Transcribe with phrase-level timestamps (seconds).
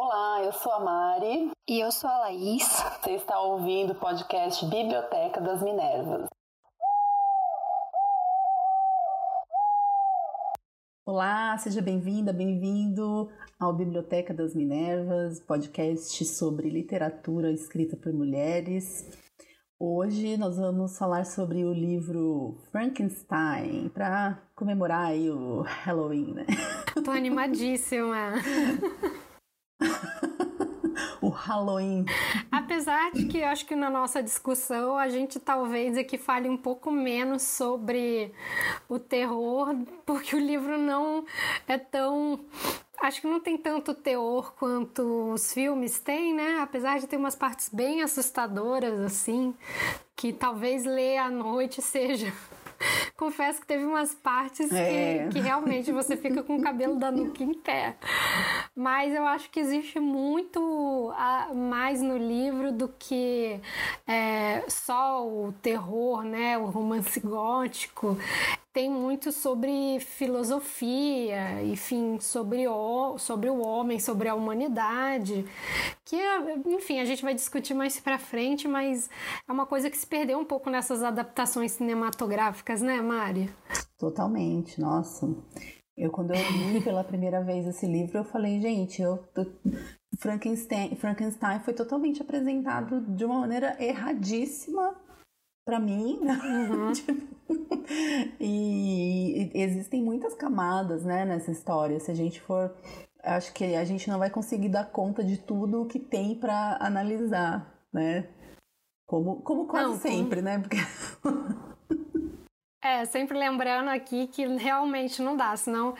[0.00, 1.50] Olá, eu sou a Mari.
[1.68, 2.62] E eu sou a Laís.
[3.02, 6.28] Você está ouvindo o podcast Biblioteca das Minervas.
[11.04, 19.04] Olá, seja bem-vinda, bem-vindo ao Biblioteca das Minervas, podcast sobre literatura escrita por mulheres.
[19.80, 26.46] Hoje nós vamos falar sobre o livro Frankenstein para comemorar o Halloween, né?
[27.04, 28.34] Tô animadíssima.
[31.48, 32.04] Halloween.
[32.52, 36.56] Apesar de que eu acho que na nossa discussão a gente talvez aqui fale um
[36.56, 38.32] pouco menos sobre
[38.88, 41.24] o terror, porque o livro não
[41.66, 42.40] é tão
[43.00, 46.58] acho que não tem tanto teor quanto os filmes têm, né?
[46.60, 49.54] Apesar de ter umas partes bem assustadoras, assim,
[50.16, 52.32] que talvez ler à noite seja
[53.18, 55.24] Confesso que teve umas partes é.
[55.24, 57.96] que, que, realmente você fica com o cabelo da nuca em pé.
[58.76, 63.60] Mas eu acho que existe muito a, mais no livro do que
[64.06, 66.56] é, só o terror, né?
[66.58, 68.16] O romance gótico
[68.78, 75.44] tem muito sobre filosofia, enfim, sobre o, sobre o homem, sobre a humanidade,
[76.04, 76.16] que,
[76.64, 79.10] enfim, a gente vai discutir mais para frente, mas
[79.48, 83.50] é uma coisa que se perdeu um pouco nessas adaptações cinematográficas, né, Mari?
[83.98, 85.26] Totalmente, nossa.
[85.96, 86.40] Eu, quando eu
[86.70, 89.18] li pela primeira vez esse livro, eu falei, gente, eu,
[90.20, 94.94] Frankenstein, Frankenstein foi totalmente apresentado de uma maneira erradíssima
[95.68, 96.18] para mim.
[96.22, 96.92] Uhum.
[96.92, 97.12] tipo,
[98.40, 102.00] e existem muitas camadas, né, nessa história.
[102.00, 102.74] Se a gente for,
[103.22, 106.78] acho que a gente não vai conseguir dar conta de tudo o que tem para
[106.80, 108.26] analisar, né?
[109.06, 110.48] Como, como quase não, sempre, como...
[110.48, 110.58] né?
[110.58, 110.76] Porque
[112.82, 115.94] É, sempre lembrando aqui que realmente não dá, senão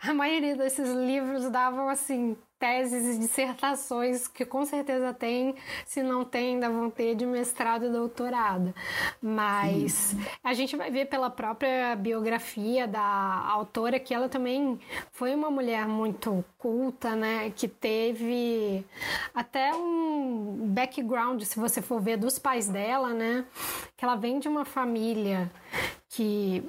[0.00, 6.24] a maioria desses livros davam assim teses e dissertações que com certeza tem, se não
[6.24, 8.74] tem, ainda vão ter de mestrado e doutorado.
[9.20, 10.24] Mas Sim.
[10.42, 14.80] a gente vai ver pela própria biografia da autora que ela também
[15.12, 17.52] foi uma mulher muito culta, né?
[17.54, 18.82] Que teve
[19.34, 23.44] até um background, se você for ver, dos pais dela, né?
[23.94, 25.52] Que ela vem de uma família
[26.08, 26.64] que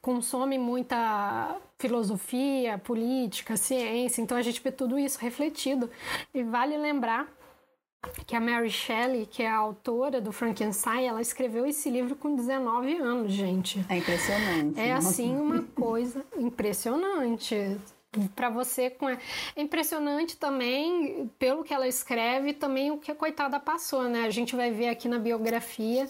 [0.00, 5.90] consome muita filosofia, política, ciência, então a gente vê tudo isso refletido.
[6.32, 7.28] E vale lembrar
[8.24, 12.36] que a Mary Shelley, que é a autora do Frankenstein, ela escreveu esse livro com
[12.36, 13.84] 19 anos, gente.
[13.88, 14.80] É impressionante.
[14.80, 17.76] É assim uma coisa impressionante
[18.36, 19.18] para você com é
[19.56, 24.54] impressionante também pelo que ela escreve também o que a coitada passou né a gente
[24.54, 26.06] vai ver aqui na biografia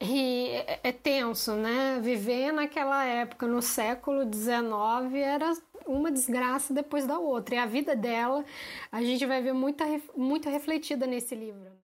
[0.00, 2.00] e é, é tenso, né?
[2.00, 5.52] Viver naquela época, no século XIX, era
[5.86, 7.54] uma desgraça depois da outra.
[7.54, 8.44] E a vida dela,
[8.92, 9.84] a gente vai ver muita,
[10.16, 11.85] muito refletida nesse livro.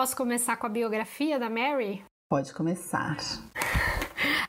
[0.00, 2.02] Posso começar com a biografia da Mary?
[2.26, 3.18] Pode começar.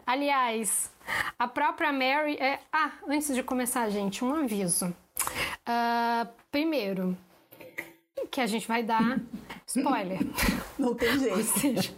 [0.08, 0.90] Aliás,
[1.38, 2.38] a própria Mary.
[2.38, 2.62] É...
[2.72, 4.96] Ah, antes de começar, gente, um aviso.
[5.68, 7.18] Uh, primeiro,
[8.32, 9.20] que a gente vai dar
[9.68, 10.20] spoiler.
[10.80, 11.36] Não tem jeito.
[11.36, 11.94] Ou seja,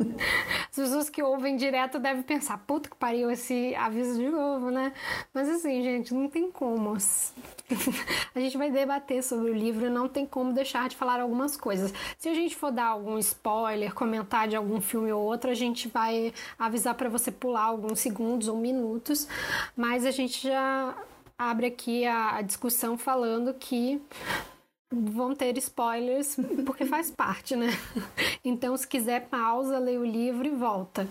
[0.73, 4.91] as pessoas que ouvem direto devem pensar, puta que pariu esse aviso de novo, né?
[5.31, 6.97] Mas assim, gente, não tem como.
[8.33, 11.93] A gente vai debater sobre o livro, não tem como deixar de falar algumas coisas.
[12.17, 15.87] Se a gente for dar algum spoiler, comentar de algum filme ou outro, a gente
[15.87, 19.27] vai avisar para você pular alguns segundos ou minutos,
[19.77, 20.95] mas a gente já
[21.37, 24.01] abre aqui a, a discussão falando que
[24.93, 27.69] vão ter spoilers, porque faz parte, né?
[28.43, 31.07] Então, se quiser, pausa, lê o livro e volta.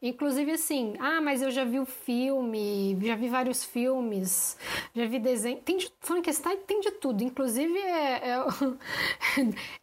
[0.00, 4.56] Inclusive, assim, ah, mas eu já vi o filme, já vi vários filmes,
[4.94, 5.58] já vi desenho.
[5.58, 7.22] Tem de, Frankenstein tem de tudo.
[7.22, 8.44] Inclusive, é, é,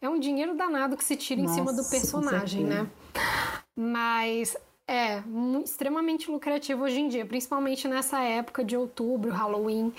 [0.00, 2.88] é um dinheiro danado que se tira Nossa, em cima do personagem, né?
[3.76, 4.56] Mas
[4.86, 5.22] é
[5.64, 9.92] extremamente lucrativo hoje em dia, principalmente nessa época de outubro, Halloween.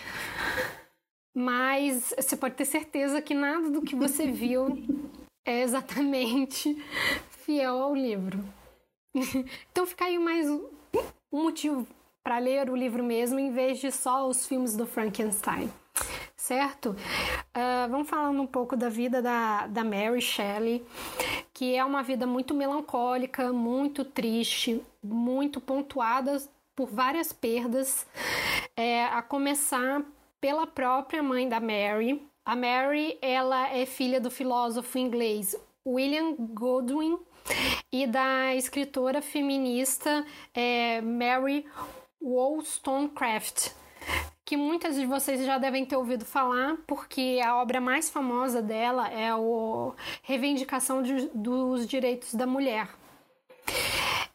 [1.35, 4.67] Mas você pode ter certeza que nada do que você viu
[5.45, 6.81] é exatamente
[7.43, 8.39] fiel ao livro.
[9.69, 10.69] então fica aí mais um
[11.29, 11.85] motivo
[12.23, 15.69] para ler o livro mesmo, em vez de só os filmes do Frankenstein.
[16.37, 16.91] Certo?
[16.91, 20.85] Uh, vamos falando um pouco da vida da, da Mary Shelley,
[21.53, 26.41] que é uma vida muito melancólica, muito triste, muito pontuada
[26.75, 28.05] por várias perdas,
[28.75, 30.03] é, a começar
[30.39, 32.25] pela própria mãe da Mary.
[32.45, 35.55] A Mary, ela é filha do filósofo inglês
[35.85, 37.17] William Godwin
[37.91, 41.65] e da escritora feminista é, Mary
[42.21, 43.69] Wollstonecraft,
[44.43, 49.09] que muitas de vocês já devem ter ouvido falar, porque a obra mais famosa dela
[49.09, 49.37] é a
[50.23, 52.89] Reivindicação de, dos Direitos da Mulher.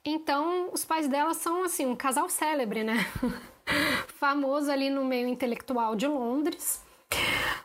[0.04, 2.94] Então, os pais dela são assim um casal célebre, né?
[4.06, 6.84] famoso ali no meio intelectual de Londres.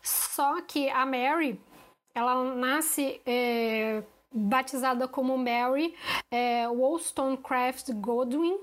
[0.02, 1.60] Só que a Mary,
[2.14, 5.96] ela nasce é, batizada como Mary
[6.32, 8.58] é, Wollstonecraft Godwin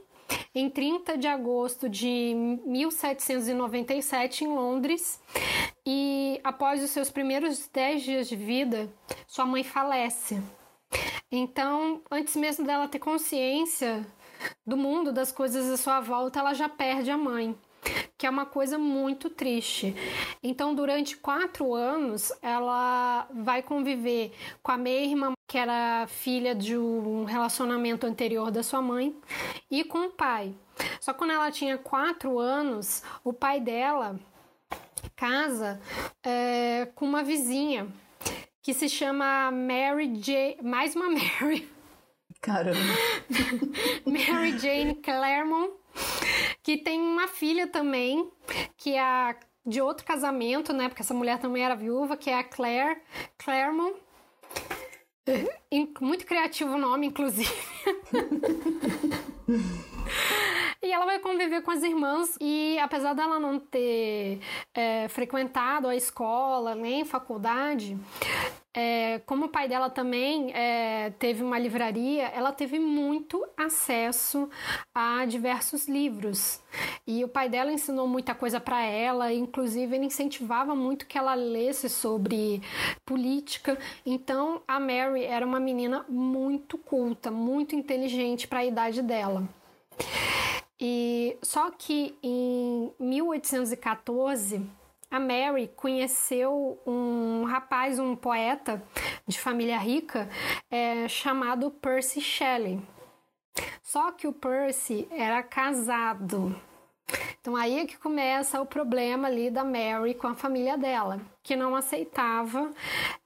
[0.54, 2.34] em 30 de agosto de
[2.64, 5.20] 1797 em Londres.
[5.86, 8.92] E após os seus primeiros 10 dias de vida,
[9.26, 10.40] sua mãe falece.
[11.30, 14.06] Então, antes mesmo dela ter consciência
[14.66, 17.56] do mundo, das coisas à sua volta, ela já perde a mãe
[18.16, 19.94] que é uma coisa muito triste.
[20.42, 26.76] Então, durante quatro anos, ela vai conviver com a meia irmã, que era filha de
[26.76, 29.14] um relacionamento anterior da sua mãe,
[29.68, 30.54] e com o pai.
[31.00, 34.18] Só que quando ela tinha quatro anos, o pai dela
[35.16, 35.80] casa
[36.24, 37.88] é, com uma vizinha
[38.62, 40.58] que se chama Mary J.
[40.62, 41.68] Mais uma Mary.
[42.42, 42.78] Caramba.
[44.04, 45.72] Mary Jane Claremont,
[46.62, 48.28] que tem uma filha também,
[48.76, 50.88] que é a, de outro casamento, né?
[50.88, 53.00] Porque essa mulher também era viúva, que é a Claire
[53.38, 53.94] Claremont.
[56.00, 57.48] Muito criativo o nome, inclusive.
[60.84, 64.40] E ela vai conviver com as irmãs e apesar dela não ter
[64.74, 67.96] é, frequentado a escola nem faculdade,
[68.74, 74.50] é, como o pai dela também é, teve uma livraria, ela teve muito acesso
[74.92, 76.60] a diversos livros.
[77.06, 81.34] E o pai dela ensinou muita coisa para ela, inclusive ele incentivava muito que ela
[81.34, 82.60] lesse sobre
[83.06, 83.78] política.
[84.04, 89.48] Então a Mary era uma menina muito culta, muito inteligente para a idade dela.
[90.80, 94.68] E só que em 1814
[95.10, 98.82] a Mary conheceu um rapaz, um poeta
[99.26, 100.28] de família rica,
[100.70, 102.80] é, chamado Percy Shelley.
[103.82, 106.58] Só que o Percy era casado.
[107.42, 111.56] Então aí é que começa o problema ali da Mary com a família dela, que
[111.56, 112.70] não aceitava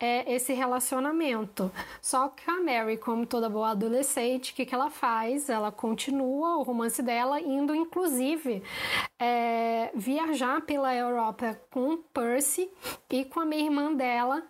[0.01, 1.71] é, esse relacionamento.
[2.01, 5.51] Só que a Mary, como toda boa adolescente, o que, que ela faz?
[5.51, 8.63] Ela continua o romance dela, indo inclusive
[9.19, 12.71] é, viajar pela Europa com Percy
[13.11, 14.43] e com a minha irmã dela,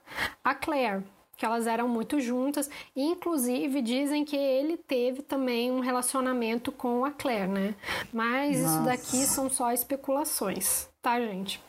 [0.44, 1.02] a Claire
[1.36, 7.04] que elas eram muito juntas, e inclusive dizem que ele teve também um relacionamento com
[7.04, 7.74] a Claire, né?
[8.12, 8.74] Mas Nossa.
[8.74, 11.62] isso daqui são só especulações, tá, gente?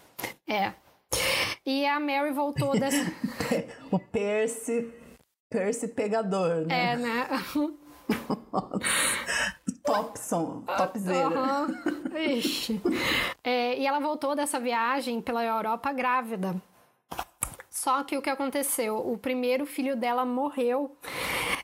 [0.48, 0.74] É.
[1.66, 2.98] E a Mary voltou dessa.
[3.92, 4.90] o Percy.
[5.50, 6.94] Percy pegador, né?
[6.94, 7.28] É, né?
[9.84, 11.30] Topson, topzera.
[11.30, 12.18] Uhum.
[12.18, 12.82] Ixi.
[13.44, 16.56] É, e ela voltou dessa viagem pela Europa grávida.
[17.78, 18.98] Só que o que aconteceu?
[18.98, 20.98] O primeiro filho dela morreu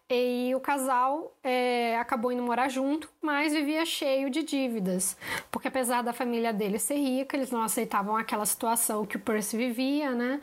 [0.08, 5.17] e o casal é, acabou indo morar junto, mas vivia cheio de dívidas.
[5.50, 9.58] Porque apesar da família dele ser rica, eles não aceitavam aquela situação que o Percy
[9.58, 10.39] vivia, né?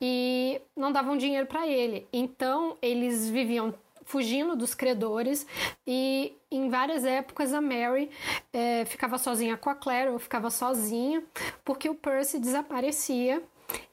[0.00, 2.06] E não davam dinheiro para ele.
[2.12, 3.74] Então eles viviam
[4.04, 5.44] fugindo dos credores
[5.84, 8.10] e em várias épocas a Mary
[8.52, 11.22] é, ficava sozinha com a Claire ou ficava sozinha
[11.64, 13.42] porque o Percy desaparecia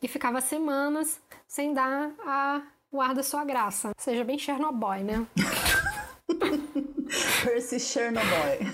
[0.02, 3.92] e ficava semanas sem dar a, o ar da sua graça.
[3.98, 5.28] Seja bem Chernobyl, né?
[7.44, 8.74] Percy Chernobyl.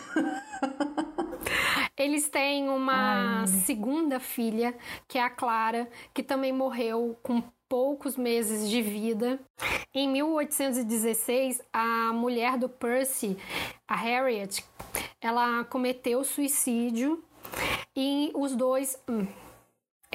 [1.96, 3.48] Eles têm uma Ai.
[3.48, 4.76] segunda filha,
[5.08, 9.40] que é a Clara, que também morreu com poucos meses de vida.
[9.94, 13.38] Em 1816, a mulher do Percy,
[13.88, 14.64] a Harriet,
[15.22, 17.24] ela cometeu suicídio
[17.96, 19.00] e os dois.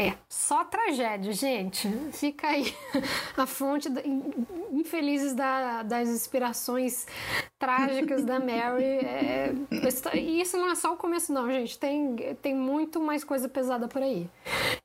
[0.01, 1.89] É, só tragédia, gente.
[2.13, 2.73] Fica aí
[3.37, 4.01] a fonte da,
[4.71, 7.05] infelizes da, das inspirações
[7.59, 8.85] trágicas da Mary.
[8.85, 9.53] É,
[10.15, 11.77] e isso não é só o começo, não, gente.
[11.77, 14.31] Tem, tem muito mais coisa pesada por aí.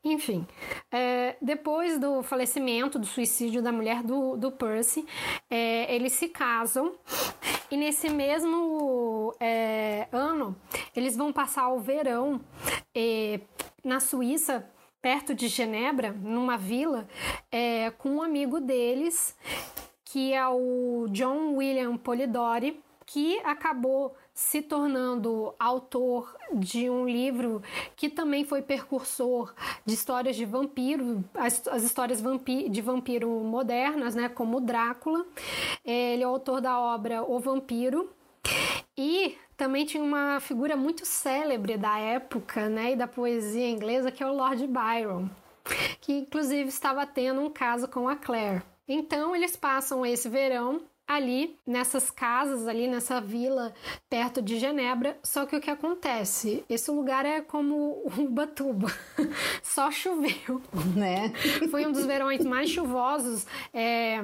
[0.03, 0.47] Enfim,
[0.91, 5.05] é, depois do falecimento, do suicídio da mulher do, do Percy,
[5.47, 6.91] é, eles se casam.
[7.69, 10.55] E nesse mesmo é, ano,
[10.95, 12.41] eles vão passar o verão
[13.83, 14.72] na Suíça
[15.03, 17.05] perto de Genebra, numa vila,
[17.51, 19.37] é, com um amigo deles,
[20.05, 27.61] que é o John William Polidori, que acabou se tornando autor de um livro
[27.97, 29.53] que também foi precursor
[29.85, 35.25] de histórias de vampiro, as, as histórias vampi, de vampiro modernas, né, como Drácula.
[35.83, 38.09] É, ele é autor da obra O Vampiro.
[38.97, 44.23] E também tinha uma figura muito célebre da época, né, e da poesia inglesa, que
[44.23, 45.29] é o Lord Byron,
[46.01, 48.63] que inclusive estava tendo um caso com a Claire.
[48.87, 53.73] Então eles passam esse verão ali nessas casas, ali nessa vila
[54.09, 55.17] perto de Genebra.
[55.23, 56.63] Só que o que acontece?
[56.69, 58.87] Esse lugar é como Ubatuba,
[59.61, 60.61] só choveu.
[60.95, 61.33] Né?
[61.69, 64.19] Foi um dos verões mais chuvosos é,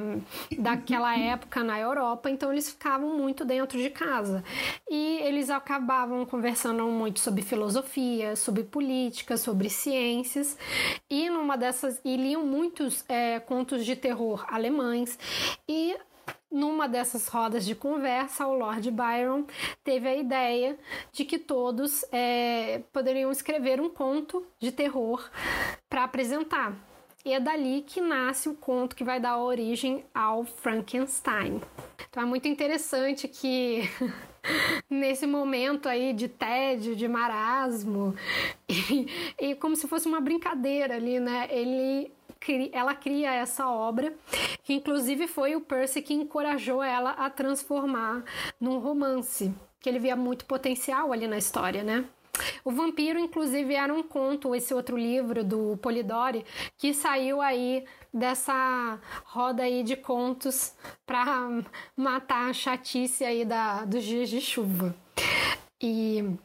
[0.57, 4.43] daquela época na Europa, então eles ficavam muito dentro de casa.
[4.89, 10.57] E eles acabavam conversando muito sobre filosofia, sobre política, sobre ciências.
[11.09, 15.17] E numa dessas, e liam muitos é, contos de terror alemães.
[15.67, 15.95] E
[16.51, 19.45] numa dessas rodas de conversa, o Lord Byron
[19.83, 20.77] teve a ideia
[21.11, 25.29] de que todos é, poderiam escrever um conto de terror
[25.89, 26.73] para apresentar.
[27.25, 31.61] E é dali que nasce o conto que vai dar origem ao Frankenstein.
[32.09, 33.81] Então é muito interessante que
[34.89, 38.15] nesse momento aí de tédio, de marasmo,
[38.67, 39.07] e,
[39.39, 41.47] e como se fosse uma brincadeira ali, né?
[41.51, 42.11] Ele
[42.71, 44.13] ela cria essa obra,
[44.63, 48.23] que inclusive foi o Percy que encorajou ela a transformar
[48.59, 52.05] num romance, que ele via muito potencial ali na história, né?
[52.63, 56.45] O Vampiro, inclusive, era um conto, esse outro livro do Polidori,
[56.77, 60.73] que saiu aí dessa roda aí de contos
[61.05, 61.49] para
[61.95, 64.95] matar a chatice aí da, dos dias de chuva.
[65.81, 66.37] E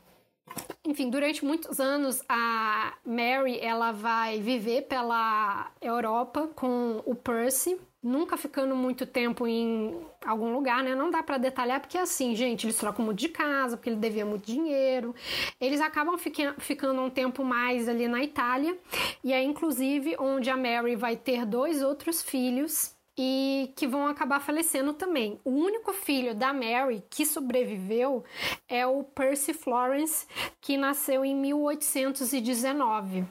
[0.84, 8.36] enfim, durante muitos anos a Mary ela vai viver pela Europa com o Percy, nunca
[8.36, 10.94] ficando muito tempo em algum lugar, né?
[10.94, 14.26] Não dá para detalhar porque assim, gente, eles trocam muito de casa, porque ele devia
[14.26, 15.14] muito dinheiro.
[15.58, 18.78] Eles acabam ficando um tempo mais ali na Itália,
[19.24, 24.40] e é inclusive onde a Mary vai ter dois outros filhos e que vão acabar
[24.40, 25.40] falecendo também.
[25.44, 28.24] O único filho da Mary que sobreviveu
[28.68, 30.26] é o Percy Florence,
[30.60, 33.24] que nasceu em 1819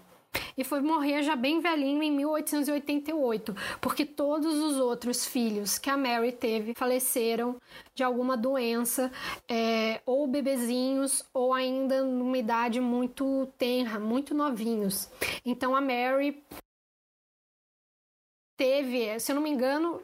[0.58, 5.98] e foi morrer já bem velhinho em 1888, porque todos os outros filhos que a
[5.98, 7.58] Mary teve faleceram
[7.96, 9.12] de alguma doença,
[9.48, 15.10] é, ou bebezinhos, ou ainda numa idade muito tenra, muito novinhos.
[15.46, 16.44] Então a Mary
[18.58, 20.02] teve, se eu não me engano,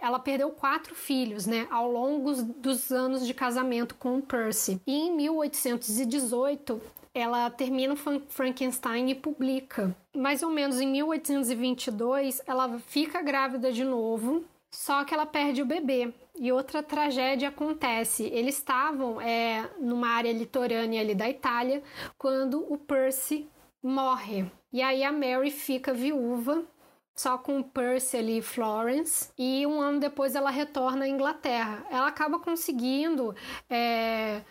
[0.00, 4.80] ela perdeu quatro filhos, né, ao longo dos anos de casamento com o Percy.
[4.86, 6.80] E em 1818,
[7.16, 9.96] ela termina o Frankenstein e publica.
[10.14, 15.66] Mais ou menos em 1822, ela fica grávida de novo, só que ela perde o
[15.66, 16.12] bebê.
[16.38, 18.24] E outra tragédia acontece.
[18.24, 21.82] Eles estavam é, numa área litorânea ali da Itália
[22.18, 23.48] quando o Percy
[23.82, 24.44] morre.
[24.70, 26.66] E aí a Mary fica viúva
[27.14, 31.86] só com Percy ali Florence, e um ano depois ela retorna à Inglaterra.
[31.90, 33.34] Ela acaba conseguindo
[33.70, 34.42] é,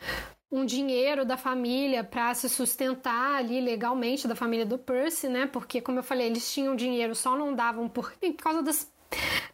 [0.51, 5.47] um dinheiro da família para se sustentar ali legalmente da família do Percy, né?
[5.47, 8.91] Porque, como eu falei, eles tinham dinheiro, só não davam por, por causa das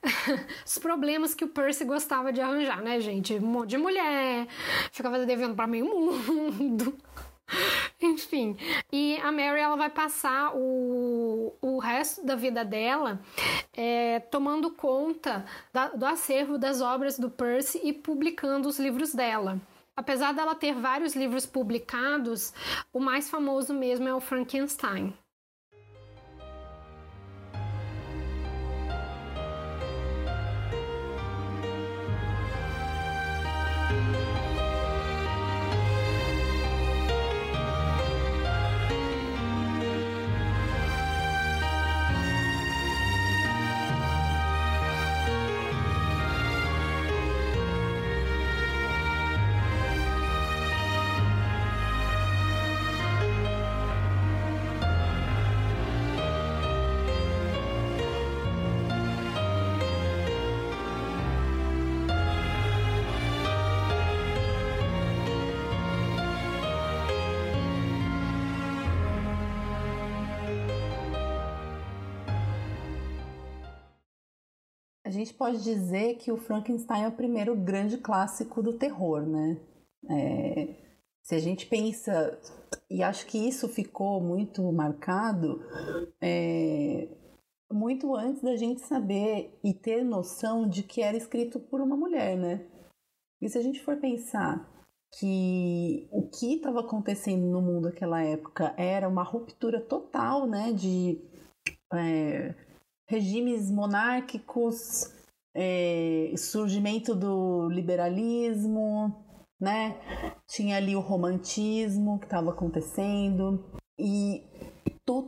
[0.65, 3.35] os problemas que o Percy gostava de arranjar, né, gente?
[3.35, 4.47] Um monte de mulher,
[4.91, 6.95] ficava devendo para meio mundo.
[8.01, 8.57] Enfim,
[8.91, 13.19] e a Mary ela vai passar o, o resto da vida dela
[13.73, 19.59] é, tomando conta da, do acervo das obras do Percy e publicando os livros dela.
[19.95, 22.53] Apesar dela ter vários livros publicados,
[22.93, 25.13] o mais famoso mesmo é o Frankenstein.
[75.23, 79.57] Gente pode dizer que o Frankenstein é o primeiro grande clássico do terror, né?
[80.09, 80.75] É,
[81.23, 82.39] se a gente pensa,
[82.89, 85.61] e acho que isso ficou muito marcado,
[86.19, 87.07] é,
[87.71, 92.35] muito antes da gente saber e ter noção de que era escrito por uma mulher,
[92.35, 92.65] né?
[93.39, 94.67] E se a gente for pensar
[95.19, 101.19] que o que estava acontecendo no mundo naquela época era uma ruptura total, né, de
[101.93, 102.55] é,
[103.11, 105.13] regimes monárquicos,
[105.53, 109.13] é, surgimento do liberalismo,
[109.59, 109.99] né?
[110.47, 113.63] Tinha ali o romantismo que estava acontecendo
[113.99, 114.43] e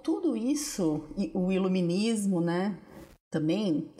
[0.01, 2.79] tudo isso, o iluminismo, né?
[3.29, 3.91] Também,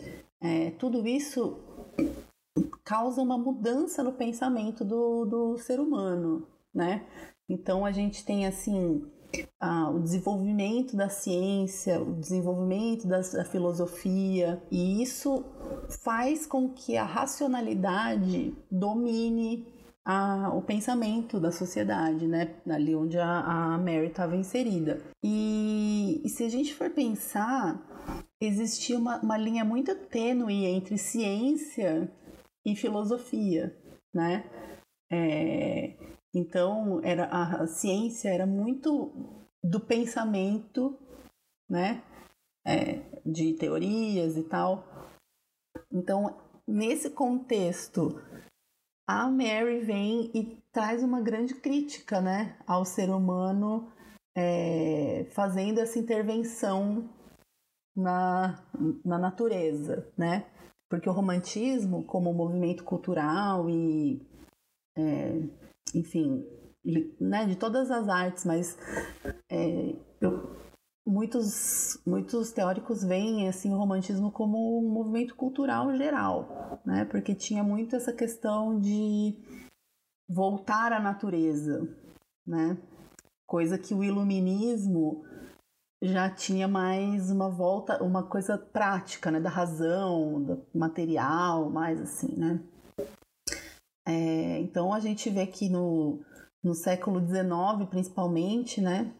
[0.42, 1.58] é, tudo isso
[2.82, 7.06] causa uma mudança no pensamento do, do ser humano, né?
[7.48, 9.04] Então a gente tem assim
[9.60, 15.44] ah, o desenvolvimento da ciência, o desenvolvimento da, da filosofia, e isso
[16.02, 19.66] faz com que a racionalidade domine
[20.04, 22.54] a, o pensamento da sociedade, né?
[22.68, 25.00] Ali onde a, a Mary estava inserida.
[25.22, 27.80] E, e, se a gente for pensar,
[28.40, 32.10] existia uma, uma linha muito tênue entre ciência
[32.64, 33.74] e filosofia,
[34.12, 34.44] né?
[35.10, 35.94] É,
[36.34, 39.12] então, era, a, a ciência era muito
[39.62, 40.98] do pensamento,
[41.70, 42.02] né?
[42.66, 44.84] É, de teorias e tal.
[45.92, 46.36] Então,
[46.66, 48.20] nesse contexto,
[49.06, 53.92] a Mary vem e traz uma grande crítica, né, ao ser humano,
[54.36, 57.08] é, fazendo essa intervenção
[57.96, 58.64] na,
[59.04, 60.46] na natureza, né?
[60.88, 64.20] Porque o romantismo, como movimento cultural e
[64.96, 65.40] é,
[65.92, 66.44] enfim,
[67.20, 68.76] né, de todas as artes, mas
[69.50, 70.54] é, eu,
[71.06, 77.64] muitos, muitos teóricos veem assim, o romantismo como um movimento cultural geral, né, porque tinha
[77.64, 79.34] muito essa questão de
[80.28, 81.88] voltar à natureza,
[82.46, 82.76] né,
[83.46, 85.24] coisa que o iluminismo
[86.02, 92.36] já tinha mais uma volta, uma coisa prática, né, da razão, do material, mais assim,
[92.36, 92.60] né.
[94.06, 96.22] É, então a gente vê que no,
[96.62, 99.14] no século XIX, principalmente, né,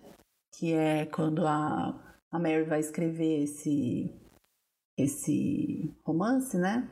[0.57, 4.11] que é quando a, a Mary vai escrever esse,
[4.99, 6.88] esse romance, né,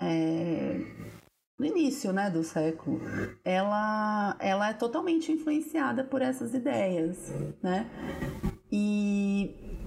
[0.00, 0.78] é,
[1.58, 3.00] no início né, do século,
[3.42, 7.30] ela, ela é totalmente influenciada por essas ideias,
[7.62, 7.90] né,
[8.70, 9.80] e,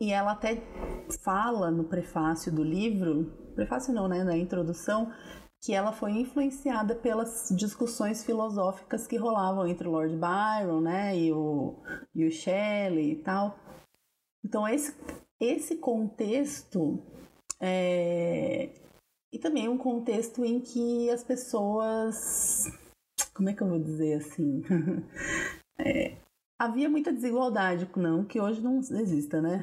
[0.00, 0.62] e ela até
[1.22, 5.12] fala no prefácio do livro, prefácio não, né, na introdução,
[5.60, 11.32] que ela foi influenciada pelas discussões filosóficas que rolavam entre o Lord Byron, né, e
[11.32, 11.76] o,
[12.14, 13.58] e o Shelley e tal.
[14.42, 14.96] Então esse,
[15.38, 17.02] esse contexto
[17.60, 18.70] é,
[19.32, 22.64] e também um contexto em que as pessoas,
[23.34, 24.62] como é que eu vou dizer assim,
[25.78, 26.16] é,
[26.58, 29.62] havia muita desigualdade, não que hoje não exista, né?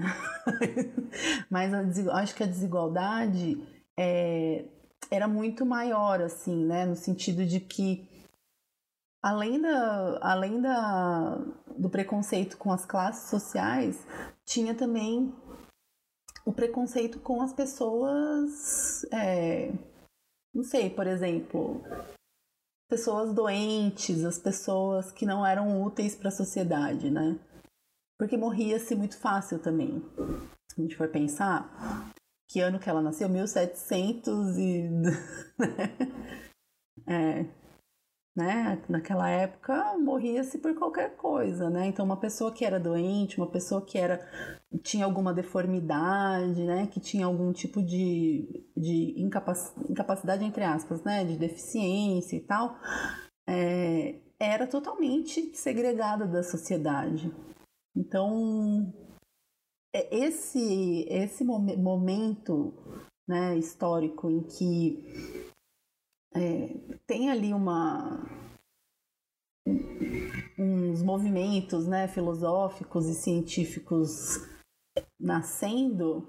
[1.49, 1.81] Mas a,
[2.19, 3.59] acho que a desigualdade
[3.97, 4.65] é,
[5.09, 6.85] era muito maior, assim, né?
[6.85, 8.07] No sentido de que
[9.21, 11.35] além, da, além da,
[11.77, 14.05] do preconceito com as classes sociais,
[14.45, 15.33] tinha também
[16.45, 19.73] o preconceito com as pessoas, é,
[20.53, 21.83] não sei, por exemplo,
[22.89, 27.37] pessoas doentes, as pessoas que não eram úteis para a sociedade, né?
[28.17, 30.01] Porque morria-se muito fácil também.
[30.71, 31.69] Se a gente for pensar,
[32.47, 33.27] que ano que ela nasceu?
[33.29, 34.89] 1700 e...
[37.07, 37.45] é,
[38.37, 38.79] né?
[38.87, 41.87] Naquela época morria-se por qualquer coisa, né?
[41.87, 44.21] Então uma pessoa que era doente, uma pessoa que era
[44.83, 46.85] tinha alguma deformidade, né?
[46.85, 51.25] Que tinha algum tipo de, de incapac, incapacidade entre aspas, né?
[51.25, 52.77] De deficiência e tal,
[53.49, 57.33] é, era totalmente segregada da sociedade.
[57.95, 58.93] Então
[59.93, 62.73] esse, esse momento
[63.27, 65.03] né, histórico em que
[66.35, 68.25] é, tem ali uma
[70.57, 74.39] uns movimentos né, filosóficos e científicos
[75.19, 76.27] nascendo,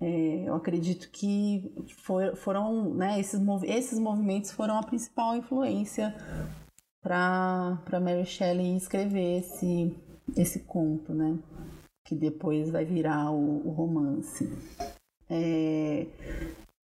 [0.00, 6.14] é, eu acredito que for, foram né, esses, esses movimentos foram a principal influência
[7.02, 9.94] para Mary Shelley escrever esse,
[10.36, 11.38] esse conto, né?
[12.04, 14.48] Que depois vai virar o, o romance.
[15.28, 16.06] É,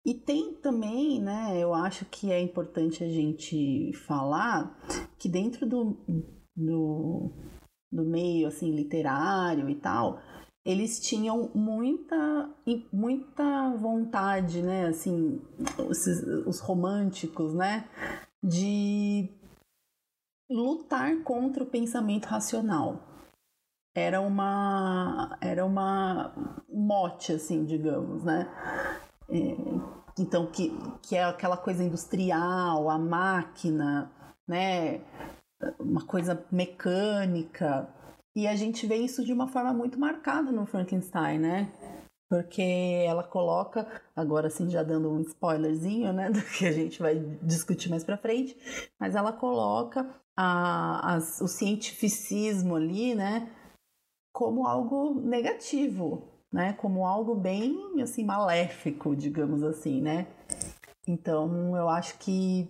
[0.05, 4.79] e tem também, né, eu acho que é importante a gente falar
[5.18, 5.96] que dentro do,
[6.57, 7.33] do,
[7.90, 10.20] do meio assim literário e tal,
[10.66, 12.50] eles tinham muita,
[12.92, 14.87] muita vontade, né?
[14.87, 15.40] Assim,
[15.88, 16.07] os,
[16.44, 17.88] os românticos, né?
[18.42, 19.29] De
[20.50, 23.15] lutar contra o pensamento racional.
[23.96, 26.30] Era uma, era uma
[26.68, 28.46] mote, assim, digamos, né?
[29.30, 29.56] É,
[30.18, 34.12] então, que, que é aquela coisa industrial, a máquina,
[34.46, 35.00] né?
[35.80, 37.88] Uma coisa mecânica.
[38.37, 41.72] E a gente vê isso de uma forma muito marcada no Frankenstein, né?
[42.28, 47.14] Porque ela coloca, agora sim já dando um spoilerzinho, né, do que a gente vai
[47.42, 48.54] discutir mais para frente,
[49.00, 50.06] mas ela coloca
[50.37, 53.48] a, a, o cientificismo ali, né,
[54.37, 60.27] como algo negativo, né, como algo bem assim maléfico, digamos assim, né.
[61.09, 62.68] Então eu acho que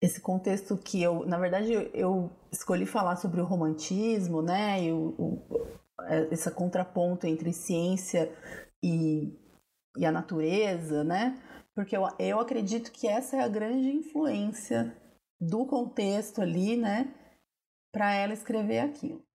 [0.00, 5.08] esse contexto que eu, na verdade, eu escolhi falar sobre o romantismo, né, e o,
[5.18, 5.42] o,
[6.02, 8.32] é, esse contraponto entre ciência
[8.80, 9.36] e,
[9.96, 11.36] e a natureza, né,
[11.74, 14.96] porque eu, eu acredito que essa é a grande influência
[15.40, 17.12] do contexto ali, né,
[17.92, 19.28] para ela escrever aquilo.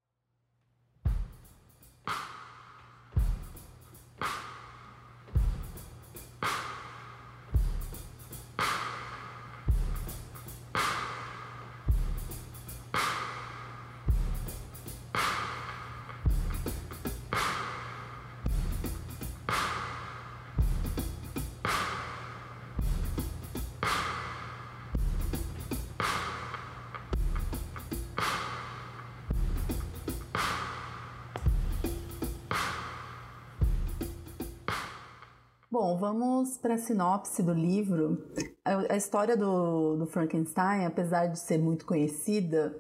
[35.96, 38.30] Bom, vamos para a sinopse do livro.
[38.66, 42.76] A, história do, do, Frankenstein, apesar de ser muito conhecida,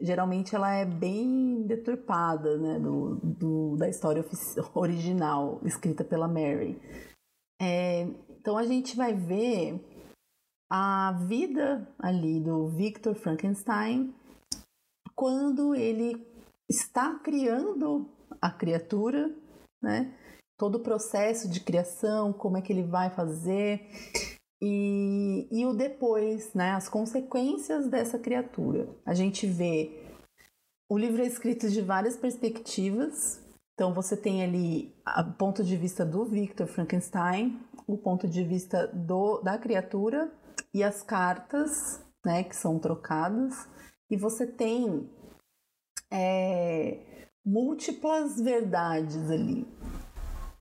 [0.00, 4.24] geralmente ela é bem deturpada né, do, do da história
[4.74, 6.80] original, escrita pela Mary.
[7.60, 9.80] É, então a gente vai ver
[10.70, 14.12] a vida ali do Victor Frankenstein
[15.14, 16.26] quando ele
[16.68, 19.32] está criando a criatura,
[19.80, 20.12] né?
[20.58, 23.88] Todo o processo de criação, como é que ele vai fazer
[24.60, 28.88] e, e o depois, né, as consequências dessa criatura.
[29.04, 30.06] A gente vê
[30.88, 33.42] o livro é escrito de várias perspectivas.
[33.74, 38.86] Então você tem ali o ponto de vista do Victor Frankenstein, o ponto de vista
[38.86, 40.32] do, da criatura
[40.72, 43.68] e as cartas, né, que são trocadas.
[44.08, 45.10] E você tem
[46.10, 49.66] é, múltiplas verdades ali.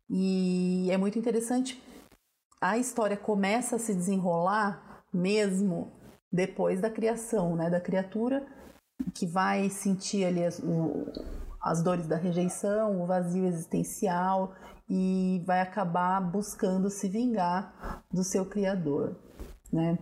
[0.10, 1.82] E é muito interessante.
[2.62, 5.92] A história começa a se desenrolar mesmo
[6.32, 8.46] depois da criação, né, da criatura
[9.14, 11.06] que vai sentir ali as, o,
[11.62, 14.54] as dores da rejeição, o vazio existencial
[14.90, 19.16] e vai acabar buscando se vingar do seu criador,
[19.72, 19.98] né?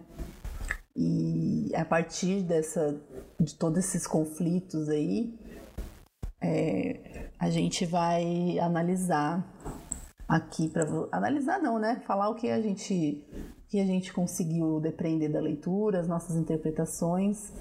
[0.95, 2.95] E a partir dessa,
[3.39, 5.39] de todos esses conflitos aí,
[6.39, 9.43] é, a gente vai analisar
[10.33, 12.01] aqui para analisar não, né?
[12.07, 13.23] Falar o que a gente
[13.67, 17.51] que a gente conseguiu depreender da leitura, as nossas interpretações.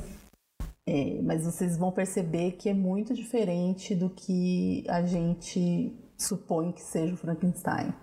[0.86, 6.82] É, mas vocês vão perceber que é muito diferente do que a gente supõe que
[6.82, 7.94] seja o Frankenstein.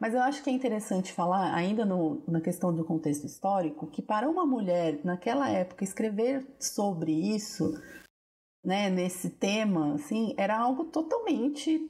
[0.00, 4.00] Mas eu acho que é interessante falar, ainda no, na questão do contexto histórico, que
[4.00, 7.74] para uma mulher naquela época escrever sobre isso,
[8.64, 11.86] né, nesse tema, assim, era algo totalmente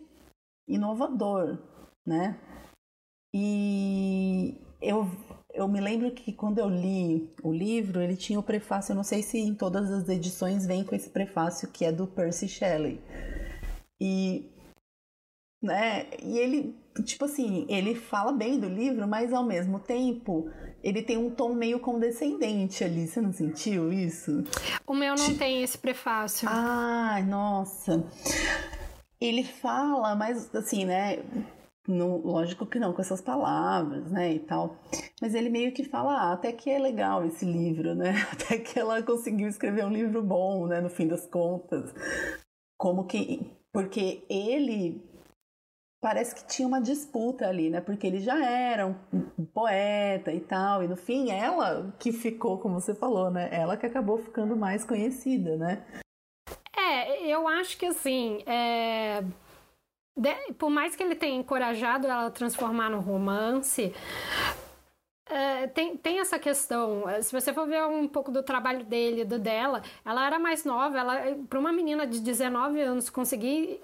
[0.67, 1.57] inovador,
[2.05, 2.37] né?
[3.33, 5.07] E eu,
[5.55, 9.05] eu me lembro que quando eu li o livro, ele tinha o prefácio, eu não
[9.05, 13.01] sei se em todas as edições vem com esse prefácio que é do Percy Shelley.
[14.01, 14.51] E
[15.63, 16.09] né?
[16.23, 20.51] E ele, tipo assim, ele fala bem do livro, mas ao mesmo tempo
[20.83, 23.07] ele tem um tom meio condescendente ali.
[23.07, 24.45] Você não sentiu isso?
[24.87, 26.49] O meu não tem esse prefácio.
[26.51, 28.05] Ai, nossa.
[29.21, 31.23] Ele fala, mas assim, né?
[31.87, 34.77] No, lógico que não com essas palavras, né, e tal.
[35.21, 38.15] Mas ele meio que fala, ah, até que é legal esse livro, né?
[38.33, 41.93] Até que ela conseguiu escrever um livro bom, né, no fim das contas.
[42.79, 45.01] Como que porque ele
[46.01, 47.81] parece que tinha uma disputa ali, né?
[47.81, 52.81] Porque ele já era um poeta e tal, e no fim ela que ficou, como
[52.81, 53.49] você falou, né?
[53.53, 55.85] Ela que acabou ficando mais conhecida, né?
[56.77, 59.23] É, eu acho que assim, é
[60.21, 63.95] de, por mais que ele tenha encorajado ela a transformar no romance,
[65.27, 67.05] é, tem, tem essa questão.
[67.23, 70.99] Se você for ver um pouco do trabalho dele, do dela, ela era mais nova.
[70.99, 73.81] Ela, para uma menina de 19 anos conseguir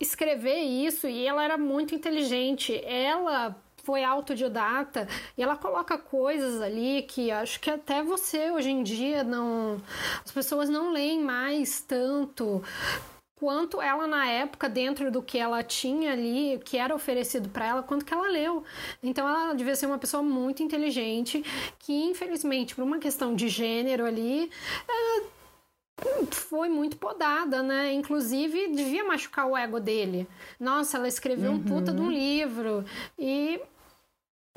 [0.00, 2.80] escrever isso, e ela era muito inteligente.
[2.84, 8.82] Ela foi autodidata e ela coloca coisas ali que acho que até você hoje em
[8.82, 9.80] dia não
[10.22, 12.62] as pessoas não leem mais tanto
[13.40, 17.82] quanto ela na época dentro do que ela tinha ali, que era oferecido para ela,
[17.82, 18.62] quanto que ela leu.
[19.02, 21.42] Então ela devia ser uma pessoa muito inteligente,
[21.78, 24.50] que infelizmente por uma questão de gênero ali,
[24.86, 25.22] é,
[26.30, 27.92] foi muito podada, né?
[27.92, 30.26] Inclusive devia machucar o ego dele.
[30.58, 31.58] Nossa, ela escreveu uhum.
[31.58, 32.84] um puta de um livro
[33.18, 33.60] e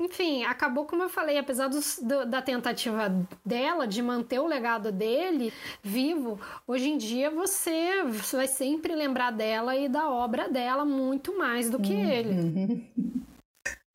[0.00, 3.08] enfim, acabou como eu falei, apesar do, da tentativa
[3.44, 5.52] dela de manter o legado dele
[5.82, 11.38] vivo, hoje em dia você, você vai sempre lembrar dela e da obra dela muito
[11.38, 12.10] mais do que uhum.
[12.10, 12.92] ele.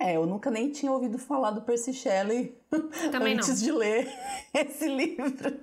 [0.02, 2.56] É, eu nunca nem tinha ouvido falar do Percy Shelley
[3.12, 3.56] Também antes não.
[3.56, 4.08] de ler
[4.56, 5.60] esse livro.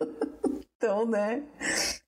[0.76, 1.42] Então, né?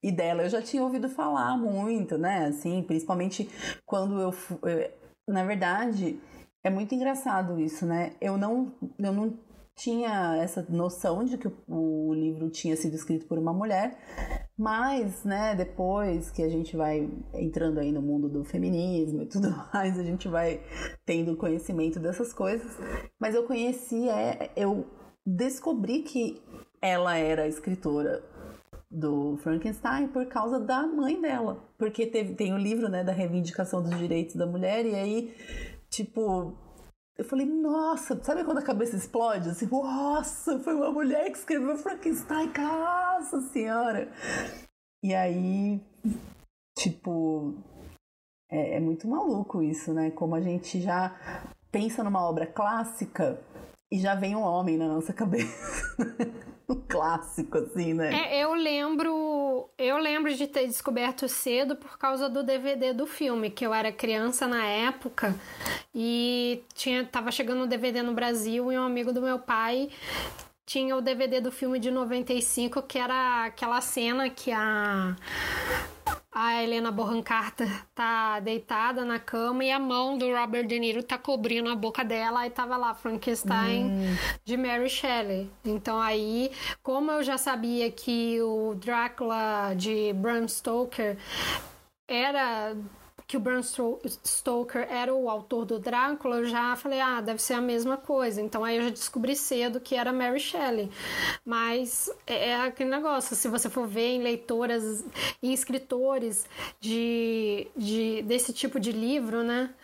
[0.03, 2.47] E dela eu já tinha ouvido falar muito, né?
[2.47, 3.49] Assim, principalmente
[3.87, 4.35] quando eu.
[5.27, 6.21] Na verdade,
[6.63, 8.13] é muito engraçado isso, né?
[8.21, 9.39] Eu não, eu não
[9.79, 13.97] tinha essa noção de que o, livro tinha sido escrito por uma mulher,
[14.59, 19.51] mas, né, depois que a gente vai entrando aí no mundo do feminismo e tudo
[19.73, 20.61] mais, a gente vai
[21.07, 22.77] tendo conhecimento dessas coisas.
[23.21, 24.85] Mas eu conheci, é, eu
[25.25, 26.43] descobri que
[26.83, 28.23] ela era escritora
[28.91, 33.83] do Frankenstein por causa da mãe dela, porque teve, tem o livro, né, da reivindicação
[33.83, 35.35] dos direitos da mulher e aí
[35.91, 36.55] Tipo,
[37.17, 39.49] eu falei, nossa, sabe quando a cabeça explode?
[39.49, 44.13] Assim, nossa, foi uma mulher que escreveu Frankenstein, nossa senhora!
[45.03, 45.81] E aí,
[46.79, 47.55] tipo,
[48.51, 50.11] é, é, muito maluco isso, né?
[50.11, 51.17] Como a gente já
[51.73, 53.41] pensa numa obra clássica
[53.91, 55.97] e já vem um homem na nossa cabeça.
[56.69, 58.13] um clássico, assim, né?
[58.13, 59.71] É, eu lembro.
[59.79, 63.91] Eu lembro de ter descoberto cedo por causa do DVD do filme, que eu era
[63.91, 65.35] criança na época
[65.95, 69.89] e tinha, tava chegando o DVD no Brasil e um amigo do meu pai
[70.69, 75.17] tinha o DVD do filme de 95, que era aquela cena que a
[76.31, 81.03] a Helena Bonham Carter tá deitada na cama e a mão do Robert De Niro
[81.03, 84.17] tá cobrindo a boca dela e tava lá Frankenstein hum.
[84.45, 85.51] de Mary Shelley.
[85.65, 86.51] Então aí,
[86.83, 91.17] como eu já sabia que o Drácula de Bram Stoker
[92.07, 92.77] era
[93.29, 97.53] que o Bram Stoker era o autor do Drácula, eu já falei, ah, deve ser
[97.53, 98.41] a mesma coisa.
[98.41, 100.91] Então aí eu já descobri cedo que era Mary Shelley.
[101.45, 105.05] Mas é, é aquele negócio, se você for ver em leitoras
[105.43, 106.47] e escritores
[106.81, 109.75] de, de, desse tipo de livro, né?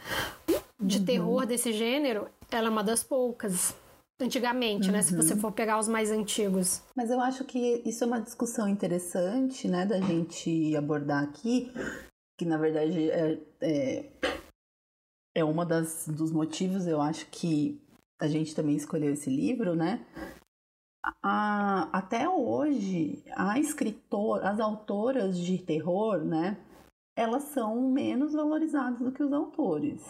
[0.80, 1.04] De uhum.
[1.04, 3.74] terror desse gênero, ela é uma das poucas
[4.18, 4.92] antigamente, uhum.
[4.94, 5.02] né?
[5.02, 5.40] Se você uhum.
[5.40, 6.80] for pegar os mais antigos.
[6.96, 11.70] Mas eu acho que isso é uma discussão interessante, né, da gente abordar aqui,
[12.36, 14.12] que na verdade é, é,
[15.36, 17.80] é uma das dos motivos eu acho que
[18.20, 20.04] a gente também escolheu esse livro, né?
[21.22, 26.56] A, até hoje, a escritor, as autoras de terror, né?
[27.16, 30.02] Elas são menos valorizadas do que os autores.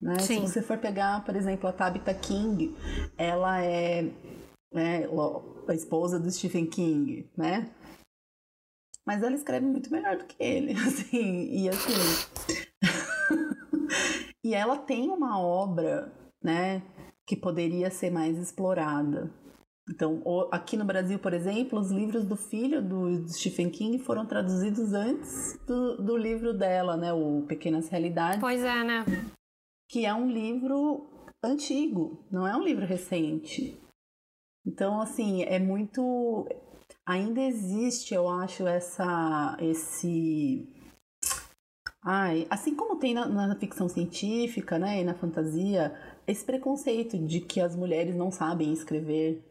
[0.00, 0.18] Né?
[0.18, 2.76] Se você for pegar, por exemplo, a Tabitha King,
[3.16, 4.10] ela é,
[4.74, 5.08] é
[5.68, 7.70] a esposa do Stephen King, né?
[9.06, 11.92] Mas ela escreve muito melhor do que ele, assim, e assim.
[14.42, 16.12] e ela tem uma obra,
[16.42, 16.82] né,
[17.26, 19.30] que poderia ser mais explorada.
[19.90, 24.94] Então, aqui no Brasil, por exemplo, os livros do filho do Stephen King foram traduzidos
[24.94, 28.40] antes do, do livro dela, né, o Pequenas Realidades.
[28.40, 29.04] Pois é, né?
[29.90, 31.06] Que é um livro
[31.42, 33.78] antigo, não é um livro recente.
[34.66, 36.48] Então, assim, é muito
[37.06, 40.68] ainda existe, eu acho, essa esse
[42.06, 45.94] Ai, assim como tem na, na, ficção científica, né, e na fantasia,
[46.26, 49.42] esse preconceito de que as mulheres não sabem escrever,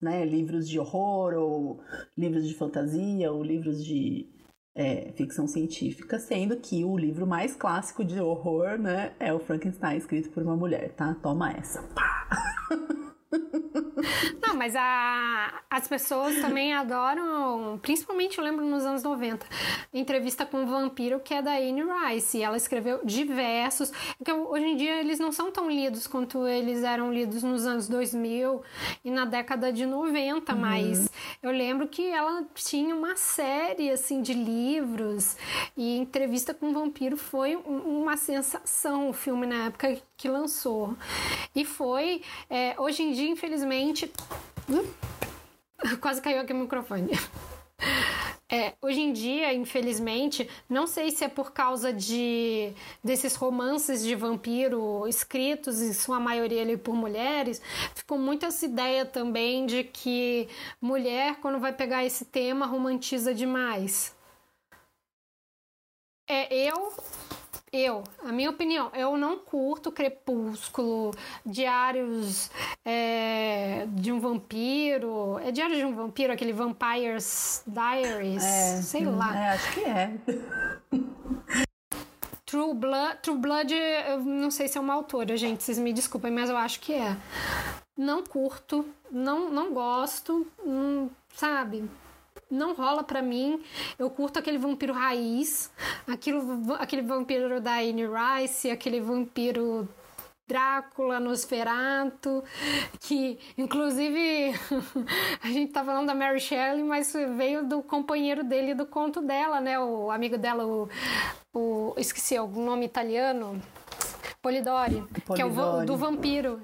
[0.00, 1.80] né, livros de horror ou
[2.16, 4.28] livros de fantasia ou livros de
[4.76, 9.98] é, ficção científica, sendo que o livro mais clássico de horror, né, é o Frankenstein
[9.98, 11.14] escrito por uma mulher, tá?
[11.14, 11.82] Toma essa.
[11.94, 12.28] Pá!
[14.42, 19.46] Não, mas a, as pessoas também adoram, principalmente eu lembro nos anos 90,
[19.92, 22.38] entrevista com um vampiro que é da Anne Rice.
[22.38, 23.92] E ela escreveu diversos.
[24.24, 27.88] Que hoje em dia eles não são tão lidos quanto eles eram lidos nos anos
[27.88, 28.62] 2000
[29.04, 30.58] e na década de 90, uhum.
[30.58, 31.10] mas
[31.42, 35.36] eu lembro que ela tinha uma série assim de livros
[35.76, 40.96] e entrevista com um vampiro foi uma sensação o filme na época que lançou.
[41.54, 44.10] E foi, é, hoje em dia, infelizmente.
[46.00, 47.10] Quase caiu aqui o microfone.
[48.48, 54.14] É, hoje em dia, infelizmente, não sei se é por causa de desses romances de
[54.14, 57.60] vampiro escritos, em sua maioria ali por mulheres,
[57.92, 60.48] ficou muito essa ideia também de que
[60.80, 64.14] mulher, quando vai pegar esse tema, romantiza demais.
[66.28, 66.92] É, eu
[67.72, 71.12] eu, a minha opinião, eu não curto Crepúsculo,
[71.44, 72.50] Diários
[72.84, 75.38] é, de um Vampiro.
[75.40, 78.44] É Diário de um Vampiro, aquele Vampire's Diaries?
[78.44, 79.36] É, sei lá.
[79.36, 80.12] É, acho que é.
[82.46, 86.30] True Blood, True Blood, eu não sei se é uma autora, gente, vocês me desculpem,
[86.30, 87.16] mas eu acho que é.
[87.96, 91.90] Não curto, não, não gosto, não, sabe?
[92.50, 93.62] Não rola para mim.
[93.98, 95.70] Eu curto aquele vampiro raiz,
[96.06, 99.88] aquilo, aquele vampiro da Anne Rice, aquele vampiro
[100.48, 102.44] Drácula, Nosferatu,
[103.00, 104.54] que inclusive
[105.42, 109.60] a gente tá falando da Mary Shelley, mas veio do companheiro dele do conto dela,
[109.60, 109.76] né?
[109.80, 110.88] O amigo dela, o,
[111.52, 113.60] o esqueci o nome italiano,
[114.40, 115.34] Polidori, Polidori.
[115.34, 116.62] que é o do vampiro.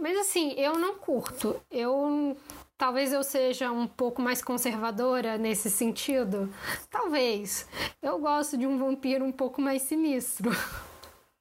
[0.00, 1.60] Mas assim, eu não curto.
[1.68, 2.36] Eu
[2.78, 6.52] Talvez eu seja um pouco mais conservadora nesse sentido.
[6.90, 7.66] Talvez.
[8.02, 10.50] Eu gosto de um vampiro um pouco mais sinistro.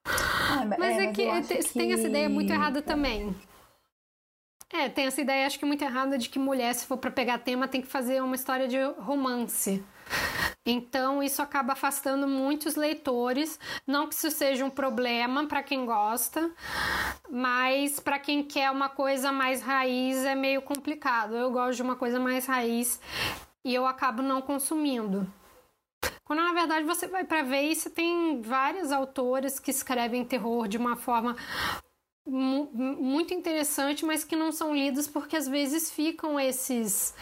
[0.06, 3.36] Ah, mas é, é que, que tem essa ideia muito errada também.
[4.72, 7.40] É, tem essa ideia, acho que muito errada, de que mulher, se for para pegar
[7.40, 9.84] tema, tem que fazer uma história de romance.
[10.66, 13.60] Então, isso acaba afastando muitos leitores.
[13.86, 16.50] Não que isso seja um problema para quem gosta,
[17.30, 21.36] mas para quem quer uma coisa mais raiz é meio complicado.
[21.36, 23.00] Eu gosto de uma coisa mais raiz
[23.64, 25.32] e eu acabo não consumindo.
[26.24, 30.78] Quando na verdade você vai para ver isso, tem várias autoras que escrevem terror de
[30.78, 31.36] uma forma
[32.28, 37.14] muito interessante, mas que não são lidos porque às vezes ficam esses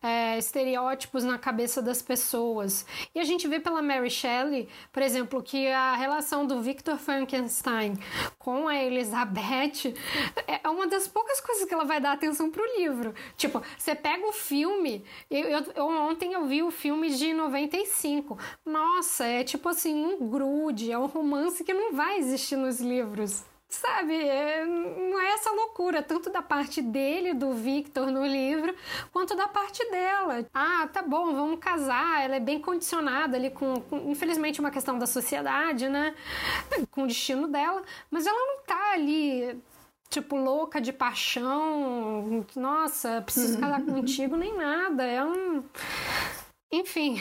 [0.00, 2.86] é, estereótipos na cabeça das pessoas.
[3.12, 7.94] E a gente vê pela Mary Shelley, por exemplo, que a relação do Victor Frankenstein
[8.38, 9.94] com a Elizabeth
[10.46, 13.14] é uma das poucas coisas que ela vai dar atenção pro livro.
[13.36, 18.38] Tipo, você pega o filme, eu, eu ontem eu vi o filme de 95.
[18.64, 23.44] Nossa, é tipo assim, um grude, é um romance que não vai existir nos livros
[23.74, 28.74] sabe, é, não é essa loucura, tanto da parte dele, do Victor no livro,
[29.12, 30.44] quanto da parte dela.
[30.52, 34.98] Ah, tá bom, vamos casar, ela é bem condicionada ali com, com infelizmente, uma questão
[34.98, 36.14] da sociedade, né,
[36.90, 39.60] com o destino dela, mas ela não tá ali
[40.12, 45.02] tipo, louca de paixão, nossa, preciso casar contigo, nem nada.
[45.04, 45.64] É um.
[46.70, 47.20] Enfim,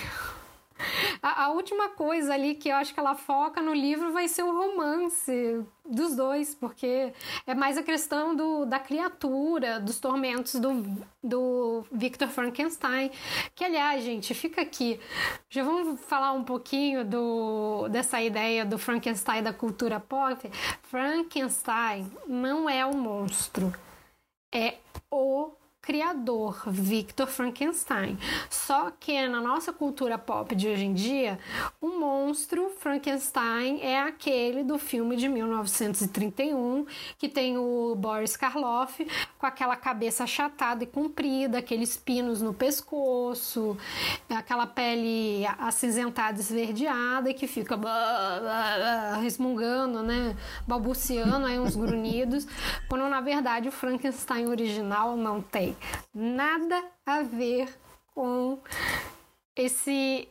[1.21, 4.43] a, a, última coisa ali que eu acho que ela foca no livro vai ser
[4.43, 7.13] o romance dos dois, porque
[7.45, 10.83] é mais a questão do, da criatura, dos tormentos do,
[11.23, 13.11] do Victor Frankenstein.
[13.55, 14.99] Que, aliás, gente, fica aqui.
[15.49, 20.49] Já vamos falar um pouquinho do, dessa ideia do Frankenstein da cultura pop.
[20.83, 23.73] Frankenstein não é um monstro,
[24.53, 24.75] é
[25.09, 28.17] o criador, Victor Frankenstein.
[28.49, 31.39] Só que na nossa cultura pop de hoje em dia,
[31.81, 36.85] o monstro Frankenstein é aquele do filme de 1931,
[37.17, 39.05] que tem o Boris Karloff
[39.39, 43.75] com aquela cabeça achatada e comprida, aqueles pinos no pescoço,
[44.29, 47.79] aquela pele acinzentada, esverdeada e que fica
[49.21, 50.35] resmungando, né,
[50.67, 52.47] balbuciando aí uns grunhidos,
[52.87, 55.70] quando na verdade o Frankenstein original não tem
[56.13, 57.69] nada a ver
[58.13, 58.59] com
[59.55, 60.27] esse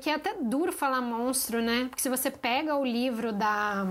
[0.00, 1.86] que é até duro falar monstro, né?
[1.88, 3.84] Porque se você pega o livro da,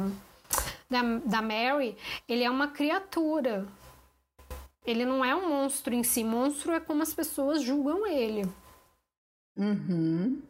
[0.89, 1.95] da, da Mary,
[2.27, 3.67] ele é uma criatura.
[4.85, 6.23] Ele não é um monstro em si.
[6.23, 8.49] Monstro é como as pessoas julgam ele.
[9.55, 10.41] Uhum.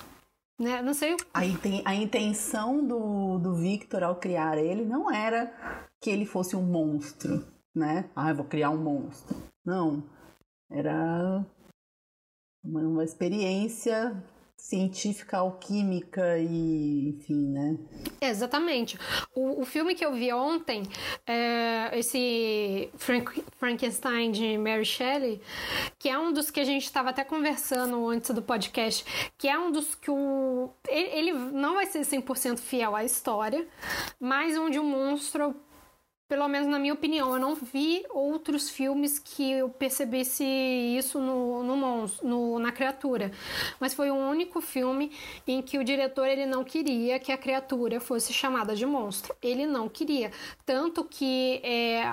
[0.57, 0.81] Né?
[0.81, 1.17] Não sei.
[1.33, 5.51] A, inten a intenção do, do Victor ao criar ele não era
[5.99, 8.09] que ele fosse um monstro, né?
[8.15, 9.35] Ah, eu vou criar um monstro.
[9.65, 10.03] Não.
[10.71, 11.45] Era
[12.63, 14.23] uma, uma experiência
[14.61, 17.77] científica, alquímica e enfim, né?
[18.21, 18.97] Exatamente.
[19.35, 20.83] O, o filme que eu vi ontem,
[21.25, 25.41] é esse Frank, Frankenstein de Mary Shelley,
[25.97, 29.03] que é um dos que a gente estava até conversando antes do podcast,
[29.37, 30.69] que é um dos que o.
[30.87, 33.67] Ele, ele não vai ser 100% fiel à história,
[34.19, 35.55] mas onde o monstro
[36.31, 41.61] pelo menos na minha opinião, eu não vi outros filmes que eu percebesse isso no,
[41.61, 43.33] no, monstro, no, na criatura.
[43.81, 45.11] Mas foi o único filme
[45.45, 49.35] em que o diretor ele não queria que a criatura fosse chamada de monstro.
[49.41, 50.31] Ele não queria.
[50.65, 52.03] Tanto que é,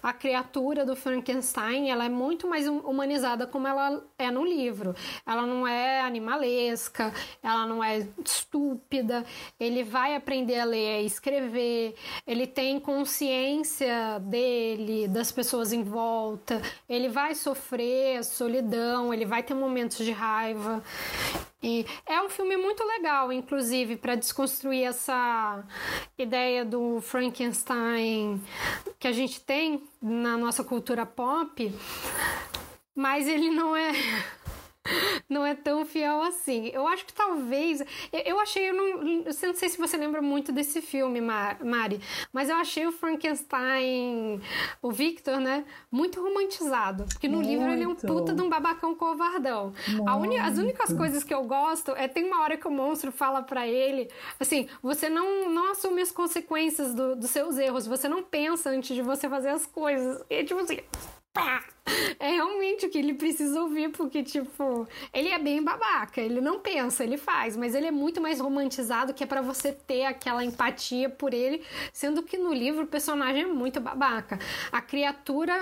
[0.00, 4.94] a criatura do Frankenstein ela é muito mais hum, humanizada como ela é no livro.
[5.26, 7.12] Ela não é animalesca,
[7.42, 9.26] ela não é estúpida,
[9.58, 15.82] ele vai aprender a ler e escrever, ele tem consciência ausência dele, das pessoas em
[15.82, 20.82] volta, ele vai sofrer solidão, ele vai ter momentos de raiva.
[21.62, 25.64] E é um filme muito legal, inclusive, para desconstruir essa
[26.18, 28.40] ideia do Frankenstein
[28.98, 31.72] que a gente tem na nossa cultura pop,
[32.94, 33.92] mas ele não é
[35.28, 36.70] não é tão fiel assim.
[36.72, 37.82] Eu acho que talvez.
[38.12, 38.70] Eu, achei.
[38.70, 42.00] Eu não, eu não sei se você lembra muito desse filme, Mari,
[42.32, 44.40] mas eu achei o Frankenstein,
[44.82, 45.64] o Victor, né?
[45.90, 47.04] Muito romantizado.
[47.04, 47.48] Porque no muito.
[47.48, 49.72] livro ele é um puta de um babacão covardão.
[50.42, 53.66] As únicas coisas que eu gosto é tem uma hora que o monstro fala para
[53.66, 54.08] ele
[54.38, 58.94] assim: você não, não assume as consequências do, dos seus erros, você não pensa antes
[58.94, 60.24] de você fazer as coisas.
[60.30, 60.78] E tipo assim
[61.36, 61.62] pá!
[62.76, 67.02] Realmente o que ele precisa ouvir, porque, tipo, ele é bem babaca, ele não pensa,
[67.02, 71.08] ele faz, mas ele é muito mais romantizado que é para você ter aquela empatia
[71.08, 71.62] por ele,
[71.92, 74.38] sendo que no livro o personagem é muito babaca.
[74.70, 75.54] A criatura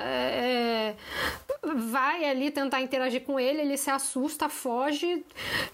[0.00, 0.96] é, é
[1.74, 5.24] vai ali tentar interagir com ele, ele se assusta, foge,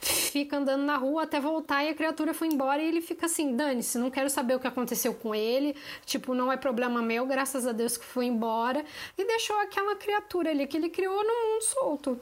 [0.01, 3.55] fica andando na rua até voltar e a criatura foi embora e ele fica assim:
[3.55, 7.66] dane-se, não quero saber o que aconteceu com ele, tipo, não é problema meu, graças
[7.66, 8.84] a Deus que foi embora,
[9.16, 12.20] e deixou aquela criatura ali que ele criou no mundo solto.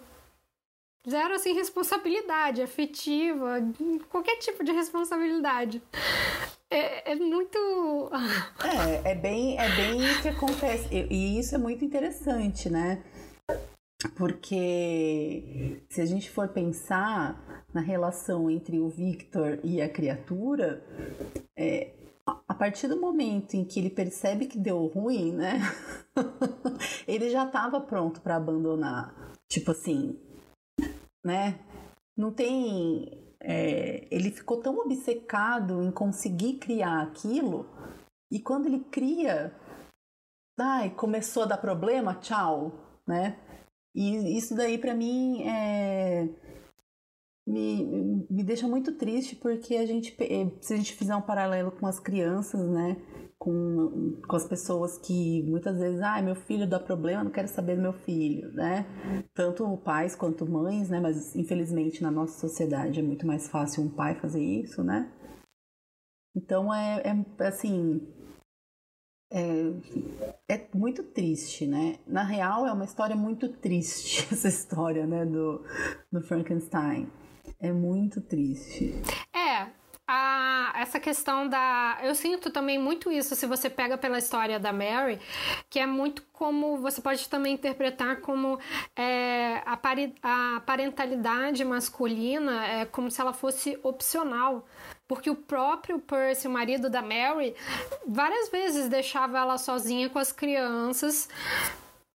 [1.08, 3.58] Zero, assim, responsabilidade afetiva,
[4.08, 5.82] qualquer tipo de responsabilidade.
[6.70, 8.10] É, é muito.
[9.04, 10.88] é, é bem, é bem o que acontece.
[10.92, 13.04] E isso é muito interessante, né?
[14.16, 20.82] Porque se a gente for pensar na relação entre o Victor e a criatura,
[21.56, 21.90] é,
[22.26, 25.60] a partir do momento em que ele percebe que deu ruim, né?
[27.06, 29.32] ele já estava pronto para abandonar.
[29.48, 30.18] Tipo assim,
[31.24, 31.58] né?
[32.16, 33.34] Não tem.
[33.40, 37.66] É, ele ficou tão obcecado em conseguir criar aquilo,
[38.30, 39.54] e quando ele cria,
[40.58, 42.72] ai, começou a dar problema, tchau,
[43.06, 43.38] né?
[43.94, 46.28] E isso daí para mim é
[47.46, 47.84] me,
[48.30, 51.86] me deixa muito triste porque a gente, eh, se a gente fizer um paralelo com
[51.86, 52.96] as crianças, né?
[53.38, 57.76] Com, com as pessoas que muitas vezes, ah, meu filho dá problema, não quero saber
[57.76, 58.86] do meu filho, né?
[59.34, 60.98] Tanto pais quanto mães, né?
[61.00, 65.12] Mas infelizmente na nossa sociedade é muito mais fácil um pai fazer isso, né?
[66.34, 68.00] Então é, é assim.
[69.30, 71.98] É, é, muito triste, né?
[72.06, 75.62] Na real, é uma história muito triste, essa história, né, do,
[76.12, 77.10] do Frankenstein.
[77.64, 78.92] É muito triste.
[79.34, 79.68] É,
[80.06, 81.98] a, essa questão da.
[82.02, 85.18] Eu sinto também muito isso se você pega pela história da Mary,
[85.70, 88.58] que é muito como você pode também interpretar como
[88.94, 94.66] é, a, pari, a parentalidade masculina é como se ela fosse opcional.
[95.08, 97.54] Porque o próprio Percy, o marido da Mary,
[98.06, 101.30] várias vezes deixava ela sozinha com as crianças.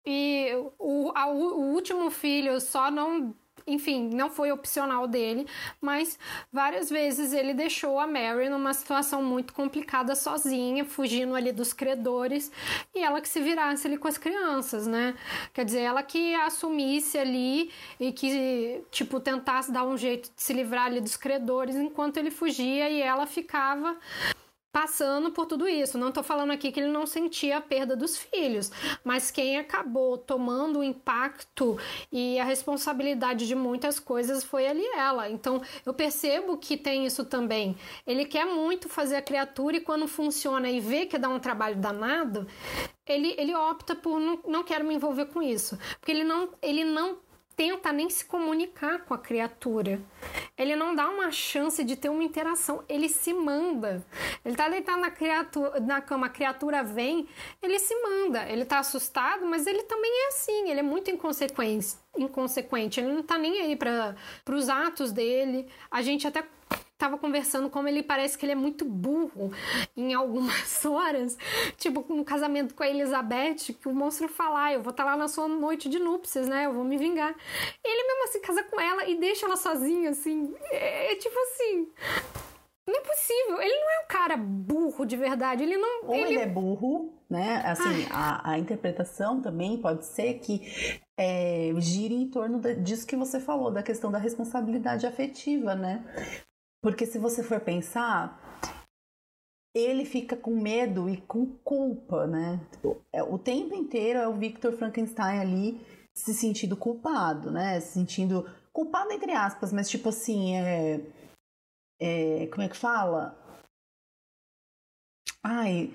[0.05, 3.33] E o, a, o último filho só não
[3.67, 5.45] enfim, não foi opcional dele,
[5.81, 6.17] mas
[6.51, 12.51] várias vezes ele deixou a Mary numa situação muito complicada sozinha, fugindo ali dos credores,
[12.95, 15.15] e ela que se virasse ali com as crianças, né?
[15.53, 20.53] Quer dizer, ela que assumisse ali e que, tipo, tentasse dar um jeito de se
[20.53, 23.97] livrar ali dos credores enquanto ele fugia e ela ficava
[24.77, 25.97] passando por tudo isso.
[25.97, 28.71] Não estou falando aqui que ele não sentia a perda dos filhos,
[29.03, 31.79] mas quem acabou tomando o impacto
[32.11, 35.31] e a responsabilidade de muitas coisas foi ali ela.
[35.31, 37.75] Então eu percebo que tem isso também.
[38.05, 41.77] Ele quer muito fazer a criatura e quando funciona e vê que dá um trabalho
[41.77, 42.45] danado,
[43.07, 45.75] ele, ele opta por não, não quero me envolver com isso.
[45.99, 47.17] Porque ele não, ele não
[47.57, 49.99] tenta nem se comunicar com a criatura.
[50.55, 52.83] Ele não dá uma chance de ter uma interação.
[52.87, 54.05] Ele se manda.
[54.45, 57.27] Ele tá deitado na, criatura, na cama, a criatura vem,
[57.59, 58.47] ele se manda.
[58.47, 60.69] Ele tá assustado, mas ele também é assim.
[60.69, 61.95] Ele é muito inconsequente.
[62.15, 62.99] inconsequente.
[62.99, 64.15] Ele não tá nem aí para
[64.51, 65.67] os atos dele.
[65.89, 66.43] A gente até
[66.97, 69.51] tava conversando como ele parece que ele é muito burro
[69.95, 71.37] em algumas horas,
[71.77, 75.11] tipo no casamento com a Elizabeth, que o monstro fala, ah, eu vou estar tá
[75.11, 76.65] lá na sua noite de núpcias, né?
[76.65, 77.35] Eu vou me vingar.
[77.83, 80.53] Ele mesmo assim casa com ela e deixa ela sozinha, assim.
[80.71, 81.87] É, é tipo assim.
[82.87, 83.61] Não é possível.
[83.61, 85.61] Ele não é um cara burro de verdade.
[85.61, 86.05] Ele não.
[86.05, 87.61] Ou ele, ele é burro, né?
[87.65, 93.41] Assim, a, a, interpretação também pode ser que é, gire em torno disso que você
[93.41, 96.01] falou, da questão da responsabilidade afetiva, né?
[96.81, 98.39] Porque se você for pensar,
[99.75, 102.59] ele fica com medo e com culpa, né?
[103.11, 105.81] É, o tempo inteiro é o Victor Frankenstein ali
[106.15, 107.79] se sentindo culpado, né?
[107.79, 111.01] Se sentindo culpado entre aspas, mas tipo assim, é,
[111.99, 113.37] é como é que fala?
[115.43, 115.93] Ai,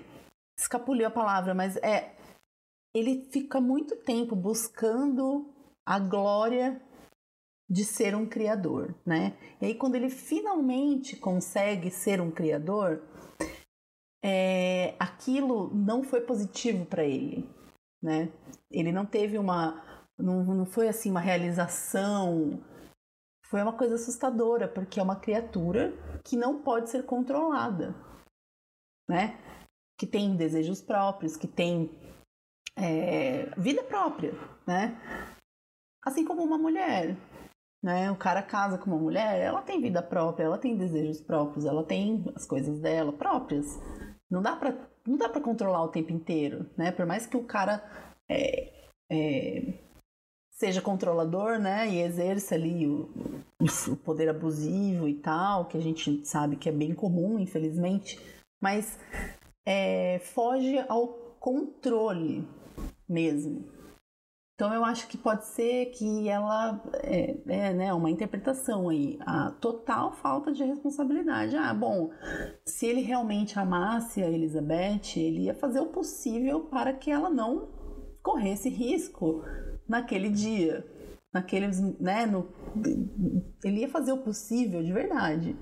[0.57, 2.15] escapuliu a palavra, mas é
[2.95, 5.51] ele fica muito tempo buscando
[5.85, 6.79] a glória
[7.73, 9.35] de ser um criador, né?
[9.59, 13.01] E aí quando ele finalmente consegue ser um criador,
[14.23, 17.49] é, aquilo não foi positivo para ele,
[17.99, 18.31] né?
[18.69, 19.83] Ele não teve uma,
[20.15, 22.63] não, não foi assim uma realização,
[23.47, 25.93] foi uma coisa assustadora porque é uma criatura
[26.23, 27.95] que não pode ser controlada,
[29.09, 29.35] né?
[29.97, 31.89] Que tem desejos próprios, que tem
[32.77, 34.31] é, vida própria,
[34.67, 34.95] né?
[36.05, 37.17] Assim como uma mulher,
[37.83, 38.09] né?
[38.09, 41.83] O cara casa com uma mulher, ela tem vida própria, ela tem desejos próprios, ela
[41.83, 43.77] tem as coisas dela próprias.
[44.31, 44.73] Não dá para
[45.05, 46.89] não dá para controlar o tempo inteiro, né?
[46.89, 47.83] Por mais que o cara
[48.29, 48.71] é,
[49.11, 49.73] é,
[50.49, 51.89] seja controlador, né?
[51.89, 53.09] E exerça ali o,
[53.59, 58.17] o poder abusivo e tal, que a gente sabe que é bem comum, infelizmente,
[58.61, 58.97] mas
[59.65, 61.07] é, foge ao
[61.37, 62.47] controle
[63.09, 63.65] mesmo,
[64.55, 69.49] então eu acho que pode ser que ela é, é né, uma interpretação aí, a
[69.49, 71.55] total falta de responsabilidade.
[71.55, 72.11] Ah, bom,
[72.63, 77.67] se ele realmente amasse a Elizabeth, ele ia fazer o possível para que ela não
[78.21, 79.43] corresse risco
[79.87, 80.85] naquele dia,
[81.33, 82.47] naqueles, né, no,
[83.63, 85.57] ele ia fazer o possível de verdade.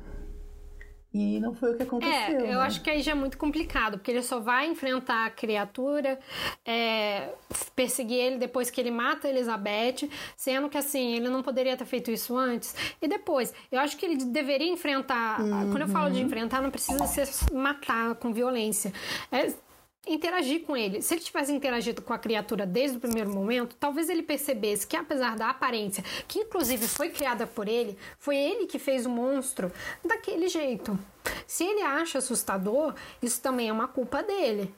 [1.14, 2.40] E não foi o que aconteceu.
[2.40, 2.62] É, eu né?
[2.62, 6.18] acho que aí já é muito complicado, porque ele só vai enfrentar a criatura,
[6.66, 7.34] é,
[7.76, 11.86] perseguir ele depois que ele mata a Elizabeth, sendo que assim, ele não poderia ter
[11.86, 12.74] feito isso antes.
[13.02, 15.42] E depois, eu acho que ele deveria enfrentar.
[15.42, 15.72] Uhum.
[15.72, 16.26] Quando eu falo de uhum.
[16.26, 18.94] enfrentar, não precisa ser matar com violência.
[19.30, 19.52] É,
[20.08, 21.02] interagir com ele.
[21.02, 24.96] Se ele tivesse interagido com a criatura desde o primeiro momento, talvez ele percebesse que,
[24.96, 29.72] apesar da aparência, que inclusive foi criada por ele, foi ele que fez o monstro
[30.04, 30.98] daquele jeito.
[31.46, 34.74] Se ele acha assustador, isso também é uma culpa dele.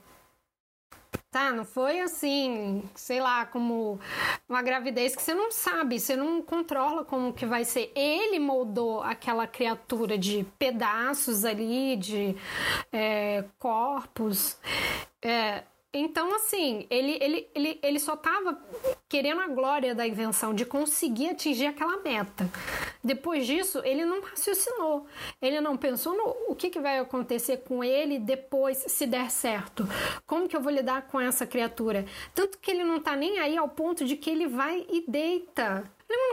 [1.33, 3.99] Tá, não foi assim, sei lá, como
[4.47, 7.91] uma gravidez que você não sabe, você não controla como que vai ser.
[7.95, 12.35] Ele moldou aquela criatura de pedaços ali, de
[12.91, 14.59] é, corpos.
[15.23, 15.63] É,
[15.93, 18.59] então, assim, ele, ele, ele, ele só estava
[19.07, 22.49] querendo a glória da invenção, de conseguir atingir aquela meta.
[23.03, 25.05] Depois disso, ele não raciocinou.
[25.39, 29.87] Ele não pensou no o que, que vai acontecer com ele depois, se der certo.
[30.25, 32.05] Como que eu vou lidar com essa criatura?
[32.33, 35.83] Tanto que ele não está nem aí ao ponto de que ele vai e deita.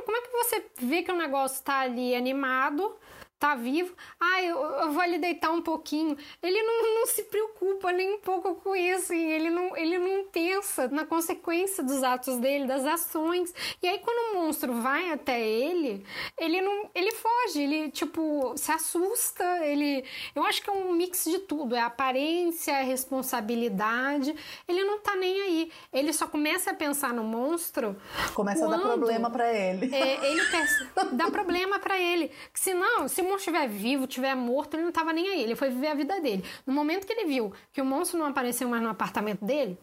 [0.06, 2.96] Como é que você vê que o negócio está ali animado
[3.40, 6.14] tá vivo, ah, eu, eu, vou ali deitar um pouquinho.
[6.42, 10.26] Ele não, não se preocupa nem um pouco com isso, e ele não, ele não
[10.26, 13.54] pensa na consequência dos atos dele, das ações.
[13.82, 16.04] E aí, quando o monstro vai até ele,
[16.38, 16.90] ele não.
[16.94, 20.04] ele foge, ele, tipo, se assusta, ele.
[20.34, 21.74] Eu acho que é um mix de tudo.
[21.74, 24.36] É aparência, é responsabilidade.
[24.68, 25.72] Ele não tá nem aí.
[25.90, 27.96] Ele só começa a pensar no monstro.
[28.34, 29.94] Começa a dar problema para ele.
[29.94, 32.30] É, ele pensa, dá problema para ele.
[32.52, 35.42] Se não, se monstro estiver vivo, estiver morto, ele não estava nem aí.
[35.42, 36.44] Ele foi viver a vida dele.
[36.66, 39.78] No momento que ele viu que o monstro não apareceu mais no apartamento dele,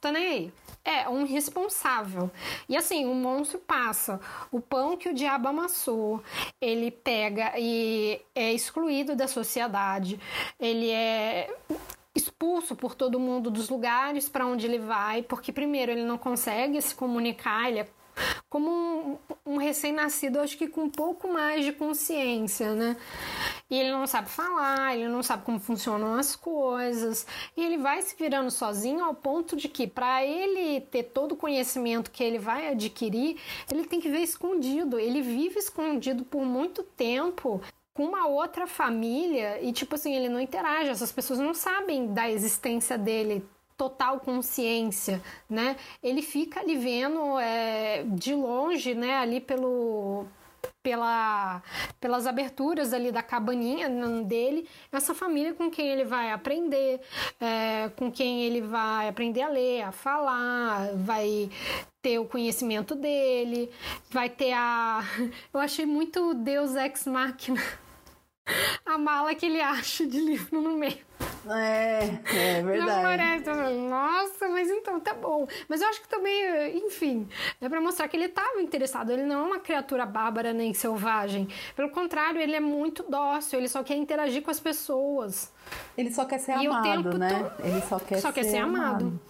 [0.00, 0.52] tá nem aí.
[0.84, 2.30] É um responsável.
[2.68, 4.20] E assim, o monstro passa
[4.50, 6.22] o pão que o diabo amassou,
[6.60, 10.18] ele pega e é excluído da sociedade,
[10.58, 11.54] ele é
[12.14, 16.80] expulso por todo mundo dos lugares para onde ele vai, porque primeiro ele não consegue
[16.80, 17.88] se comunicar, ele é
[18.48, 19.18] como um,
[19.54, 22.96] um recém-nascido, acho que com um pouco mais de consciência, né?
[23.70, 28.00] E ele não sabe falar, ele não sabe como funcionam as coisas, e ele vai
[28.00, 32.38] se virando sozinho ao ponto de que, para ele ter todo o conhecimento que ele
[32.38, 33.36] vai adquirir,
[33.70, 34.98] ele tem que ver escondido.
[34.98, 37.60] Ele vive escondido por muito tempo
[37.92, 42.30] com uma outra família e, tipo assim, ele não interage, essas pessoas não sabem da
[42.30, 43.44] existência dele
[43.78, 45.76] total consciência, né?
[46.02, 49.16] Ele fica ali vendo é, de longe, né?
[49.16, 50.26] Ali pelo
[50.82, 51.62] pela,
[52.00, 53.88] pelas aberturas ali da cabaninha
[54.24, 57.00] dele, essa família com quem ele vai aprender,
[57.40, 61.48] é, com quem ele vai aprender a ler, a falar, vai
[62.02, 63.70] ter o conhecimento dele,
[64.10, 65.04] vai ter a.
[65.54, 67.62] Eu achei muito Deus Ex Machina
[68.84, 71.06] a mala que ele acha de livro no meio.
[71.46, 73.78] É, é verdade.
[73.88, 75.46] Nossa, mas então tá bom.
[75.68, 77.28] Mas eu acho que também, enfim,
[77.60, 79.10] é para mostrar que ele estava interessado.
[79.10, 81.48] Ele não é uma criatura bárbara nem selvagem.
[81.76, 83.58] Pelo contrário, ele é muito dócil.
[83.58, 85.52] Ele só quer interagir com as pessoas.
[85.96, 87.28] Ele só quer ser e amado, né?
[87.28, 87.66] To...
[87.66, 89.06] Ele só quer, só ser, quer ser amado.
[89.06, 89.20] amado.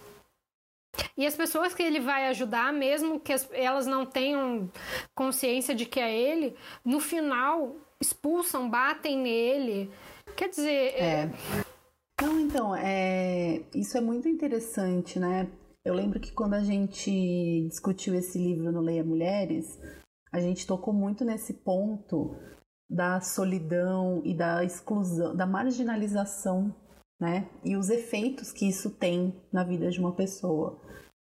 [1.15, 4.69] E as pessoas que ele vai ajudar, mesmo que elas não tenham
[5.13, 9.91] consciência de que é ele, no final expulsam, batem nele.
[10.35, 10.93] Quer dizer.
[10.95, 11.29] É.
[12.21, 13.63] Não, então, é...
[13.73, 15.49] isso é muito interessante, né?
[15.85, 19.79] Eu lembro que quando a gente discutiu esse livro no Leia Mulheres,
[20.31, 22.35] a gente tocou muito nesse ponto
[22.89, 26.75] da solidão e da exclusão, da marginalização,
[27.19, 27.49] né?
[27.63, 30.79] E os efeitos que isso tem na vida de uma pessoa.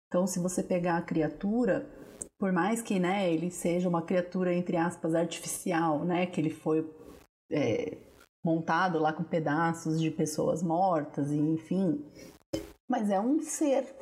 [0.08, 1.88] Então, se você pegar a criatura,
[2.38, 6.88] por mais que né, ele seja uma criatura, entre aspas, artificial, né, que ele foi
[7.50, 7.96] é,
[8.44, 12.04] montado lá com pedaços de pessoas mortas, e enfim,
[12.88, 13.96] mas é um ser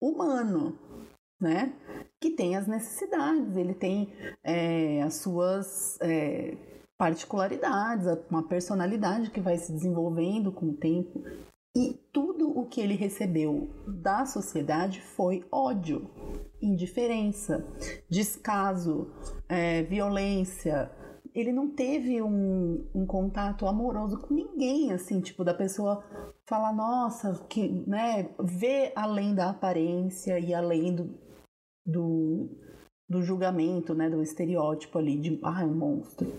[0.00, 0.78] humano,
[1.40, 1.72] né,
[2.20, 6.56] que tem as necessidades, ele tem é, as suas é,
[6.96, 11.22] particularidades, uma personalidade que vai se desenvolvendo com o tempo.
[11.74, 16.08] E tudo o que ele recebeu da sociedade foi ódio,
[16.60, 17.66] indiferença,
[18.08, 19.10] descaso,
[19.48, 20.90] é, violência.
[21.34, 26.04] Ele não teve um, um, contato amoroso com ninguém, assim, tipo, da pessoa
[26.46, 31.18] falar, nossa, que, né, ver além da aparência e além do,
[31.86, 32.50] do,
[33.08, 36.30] do julgamento, né, do estereótipo ali de, ah, é um monstro.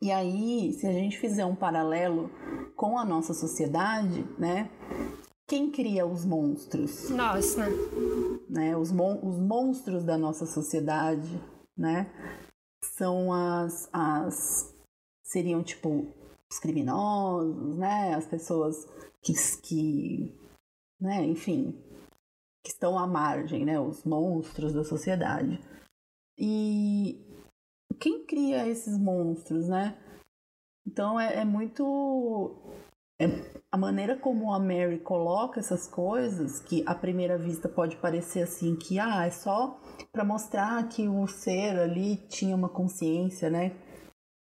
[0.00, 2.30] E aí, se a gente fizer um paralelo
[2.76, 4.70] com a nossa sociedade, né?
[5.48, 7.10] Quem cria os monstros?
[7.10, 7.66] Nós, né?
[8.48, 8.76] né?
[8.76, 11.28] Os, mon os monstros da nossa sociedade,
[11.76, 12.06] né?
[12.84, 14.74] São as, as
[15.22, 16.12] seriam tipo
[16.50, 18.14] os criminosos, né?
[18.14, 18.86] As pessoas
[19.22, 20.34] que, que
[21.00, 21.24] né?
[21.24, 21.72] Enfim,
[22.64, 23.78] que estão à margem, né?
[23.78, 25.60] Os monstros da sociedade.
[26.38, 27.24] E
[28.00, 29.96] quem cria esses monstros, né?
[30.86, 32.56] Então é, é muito.
[33.20, 33.26] É,
[33.70, 38.76] a maneira como a Mary coloca essas coisas, que à primeira vista pode parecer assim,
[38.76, 43.72] que ah, é só para mostrar que o ser ali tinha uma consciência, né?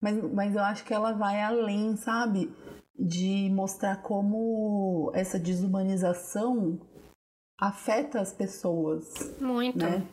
[0.01, 2.51] Mas, mas eu acho que ela vai além, sabe?
[2.97, 6.79] De mostrar como essa desumanização
[7.59, 9.05] afeta as pessoas.
[9.39, 9.77] Muito.
[9.77, 10.07] Né?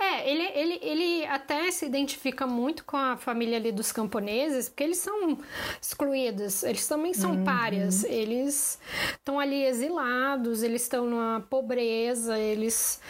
[0.00, 4.84] É, ele, ele, ele até se identifica muito com a família ali dos camponeses, porque
[4.84, 5.38] eles são
[5.80, 7.44] excluídos, eles também são uhum.
[7.44, 8.78] párias, eles
[9.12, 13.00] estão ali exilados, eles estão numa pobreza, eles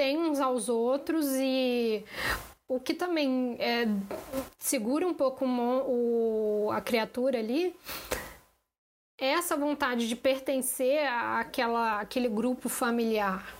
[0.00, 2.02] têm uns aos outros e
[2.66, 3.86] o que também é,
[4.58, 7.76] segura um pouco o, a criatura ali
[9.20, 13.54] é essa vontade de pertencer àquela, àquele grupo familiar.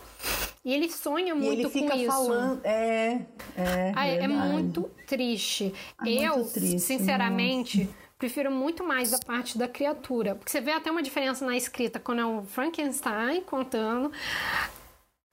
[0.65, 2.07] E ele sonha muito ele fica com isso.
[2.07, 3.21] Falando, é,
[3.55, 5.75] é, ah, é muito triste.
[6.03, 7.97] É Eu, muito triste, sinceramente, nossa.
[8.19, 10.35] prefiro muito mais a parte da criatura.
[10.35, 14.11] Porque você vê até uma diferença na escrita quando é o Frankenstein contando.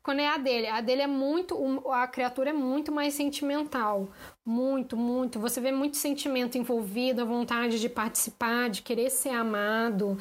[0.07, 1.53] Quando é a dele, a dele é muito.
[1.91, 4.07] A criatura é muito mais sentimental.
[4.45, 5.37] Muito, muito.
[5.37, 10.17] Você vê muito sentimento envolvido, a vontade de participar, de querer ser amado.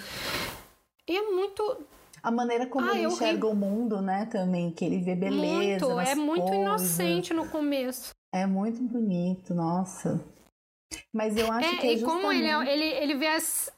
[1.08, 1.86] E é muito
[2.20, 5.86] a maneira como ah, ele enxerga o mundo, né, também, que ele vê beleza.
[5.86, 6.60] Muito, é muito coisas.
[6.60, 8.10] inocente no começo.
[8.34, 10.20] É muito bonito, nossa.
[11.12, 12.22] Mas eu acho é, que é e justamente...
[12.22, 13.70] como ele, é, ele, ele vê as,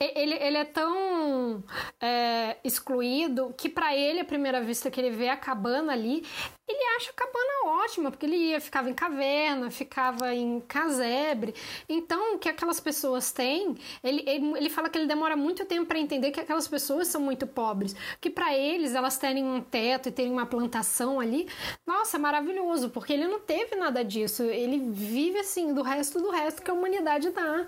[0.00, 1.62] ele, ele é tão
[2.00, 6.24] é, excluído que para ele, a primeira vista que ele vê a cabana ali,
[6.68, 11.54] ele acho a cabana ótima, porque ele ia, ficava em caverna, ficava em casebre.
[11.88, 15.86] Então, o que aquelas pessoas têm, ele, ele, ele fala que ele demora muito tempo
[15.86, 17.96] para entender que aquelas pessoas são muito pobres.
[18.20, 21.48] Que para eles, elas terem um teto e terem uma plantação ali,
[21.86, 24.42] nossa, é maravilhoso, porque ele não teve nada disso.
[24.44, 27.66] Ele vive assim, do resto do resto que a humanidade dá.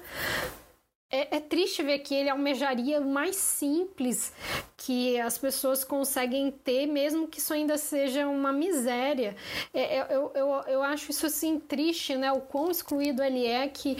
[1.12, 4.32] É, é, triste ver que ele almejaria o mais simples
[4.76, 9.34] que as pessoas conseguem ter, mesmo que isso ainda seja uma miséria.
[9.74, 12.30] É, é, eu, eu, eu acho isso assim triste, né?
[12.30, 13.96] O quão excluído ele é que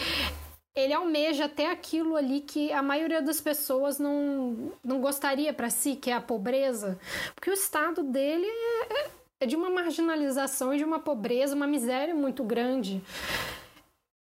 [0.74, 5.96] ele almeja até aquilo ali que a maioria das pessoas não, não gostaria para si,
[5.96, 6.98] que é a pobreza,
[7.34, 12.14] porque o estado dele é, é de uma marginalização e de uma pobreza, uma miséria
[12.14, 13.02] muito grande.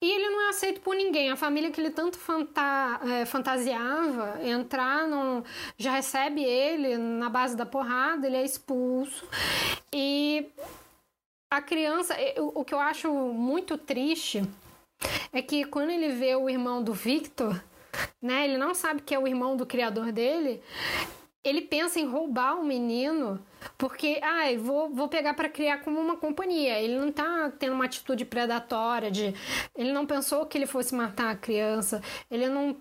[0.04, 1.30] E ele não é aceito por ninguém.
[1.30, 5.42] A família que ele tanto fanta é, fantasiava entrar, não,
[5.78, 9.26] já recebe ele na base da porrada, ele é expulso.
[9.90, 10.46] E
[11.50, 14.42] a criança, o que eu acho muito triste
[15.32, 17.58] é que quando ele vê o irmão do Victor,
[18.20, 20.62] né, ele não sabe que é o irmão do criador dele,
[21.42, 23.42] ele pensa em roubar o menino
[23.76, 26.80] porque, ai, ah, vou, vou pegar para criar como uma companhia.
[26.80, 29.34] Ele não tá tendo uma atitude predatória de.
[29.76, 32.02] Ele não pensou que ele fosse matar a criança.
[32.30, 32.76] Ele não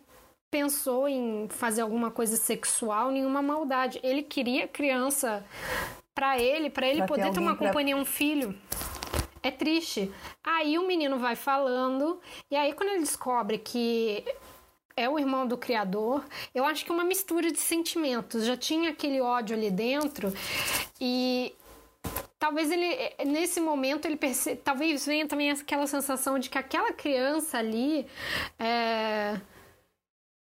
[0.50, 4.00] pensou em fazer alguma coisa sexual, nenhuma maldade.
[4.04, 5.44] Ele queria criança
[6.14, 7.68] para ele, para ele pra poder ter, ter uma pra...
[7.68, 8.56] companhia, um filho.
[9.42, 10.12] É triste.
[10.44, 14.24] Aí o menino vai falando, e aí quando ele descobre que
[14.96, 16.24] é o irmão do criador.
[16.54, 18.46] Eu acho que é uma mistura de sentimentos.
[18.46, 20.34] Já tinha aquele ódio ali dentro
[21.00, 21.54] e
[22.40, 22.88] talvez ele
[23.26, 24.56] nesse momento ele perce...
[24.56, 28.06] talvez venha também aquela sensação de que aquela criança ali
[28.60, 29.40] é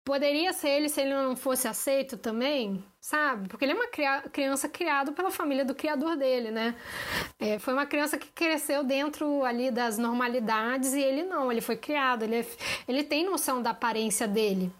[0.03, 3.49] Poderia ser ele se ele não fosse aceito também, sabe?
[3.49, 3.87] Porque ele é uma
[4.29, 6.73] criança criado pela família do criador dele, né?
[7.37, 11.75] É, foi uma criança que cresceu dentro ali das normalidades e ele não, ele foi
[11.75, 12.45] criado, ele, é,
[12.87, 14.71] ele tem noção da aparência dele.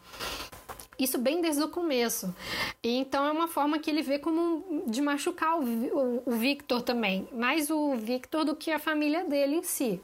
[0.98, 2.34] Isso bem desde o começo.
[2.82, 6.82] E então é uma forma que ele vê como de machucar o, o, o, Victor
[6.82, 7.28] também.
[7.32, 10.02] Mais o Victor do que a família dele em si.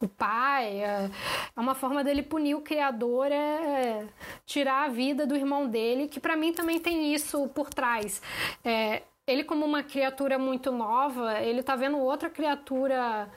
[0.00, 0.82] O pai.
[0.82, 1.10] É,
[1.56, 4.06] é uma forma dele punir o criador, é
[4.44, 8.20] tirar a vida do irmão dele, que para mim também tem isso por trás.
[8.64, 13.28] É, ele, como uma criatura muito nova, ele tá vendo outra criatura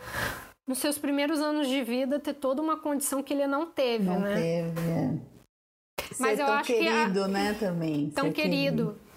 [0.67, 4.19] nos seus primeiros anos de vida ter toda uma condição que ele não teve, não
[4.19, 4.35] né?
[4.35, 5.38] Teve, é.
[6.19, 7.27] Mas Ser eu acho querido, que a...
[7.27, 8.09] né, também.
[8.09, 8.95] Tão querido.
[8.95, 9.09] querido.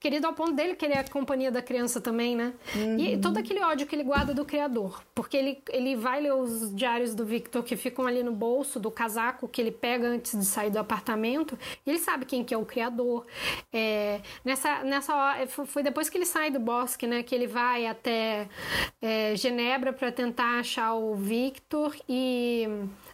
[0.00, 2.54] Querido ao ponto dele querer a companhia da criança também, né?
[2.74, 2.98] Uhum.
[2.98, 5.02] E todo aquele ódio que ele guarda do criador.
[5.14, 8.90] Porque ele, ele vai ler os diários do Victor que ficam ali no bolso do
[8.90, 11.58] casaco que ele pega antes de sair do apartamento.
[11.84, 13.26] E ele sabe quem que é o criador.
[13.70, 17.22] É, nessa, nessa hora, foi depois que ele sai do bosque, né?
[17.22, 18.48] Que ele vai até
[19.02, 22.66] é, Genebra para tentar achar o Victor e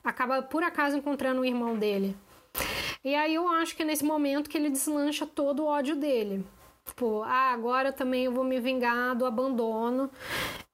[0.05, 2.17] acaba por acaso encontrando o irmão dele.
[3.05, 6.45] E aí eu acho que é nesse momento que ele deslancha todo o ódio dele.
[6.85, 10.11] Tipo, ah, agora também eu vou me vingar do abandono.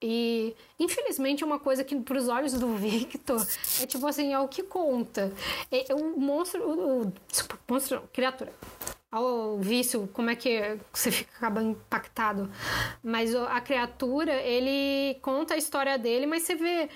[0.01, 3.47] E infelizmente é uma coisa que para os olhos do Victor
[3.81, 5.33] é tipo assim, é o que conta.
[5.71, 7.13] É, o monstro, o, o
[7.69, 8.53] monstro, criatura.
[9.11, 12.51] O vício, como é que você fica acaba impactado.
[13.03, 16.91] Mas a criatura, ele conta a história dele, mas você vê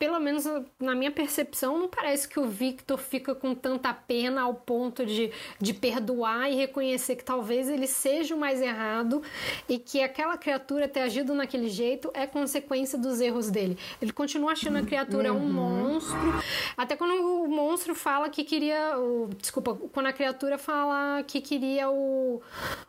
[0.00, 0.44] pelo menos
[0.80, 5.30] na minha percepção, não parece que o Victor fica com tanta pena ao ponto de,
[5.60, 9.22] de perdoar e reconhecer que talvez ele seja o mais errado
[9.68, 13.76] e que aquela criatura ter agido naquele jeito é consequência dos erros dele.
[14.00, 15.44] Ele continua achando a criatura uhum.
[15.44, 16.34] um monstro,
[16.78, 18.98] até quando o monstro fala que queria.
[18.98, 22.40] O, desculpa, quando a criatura fala que queria o,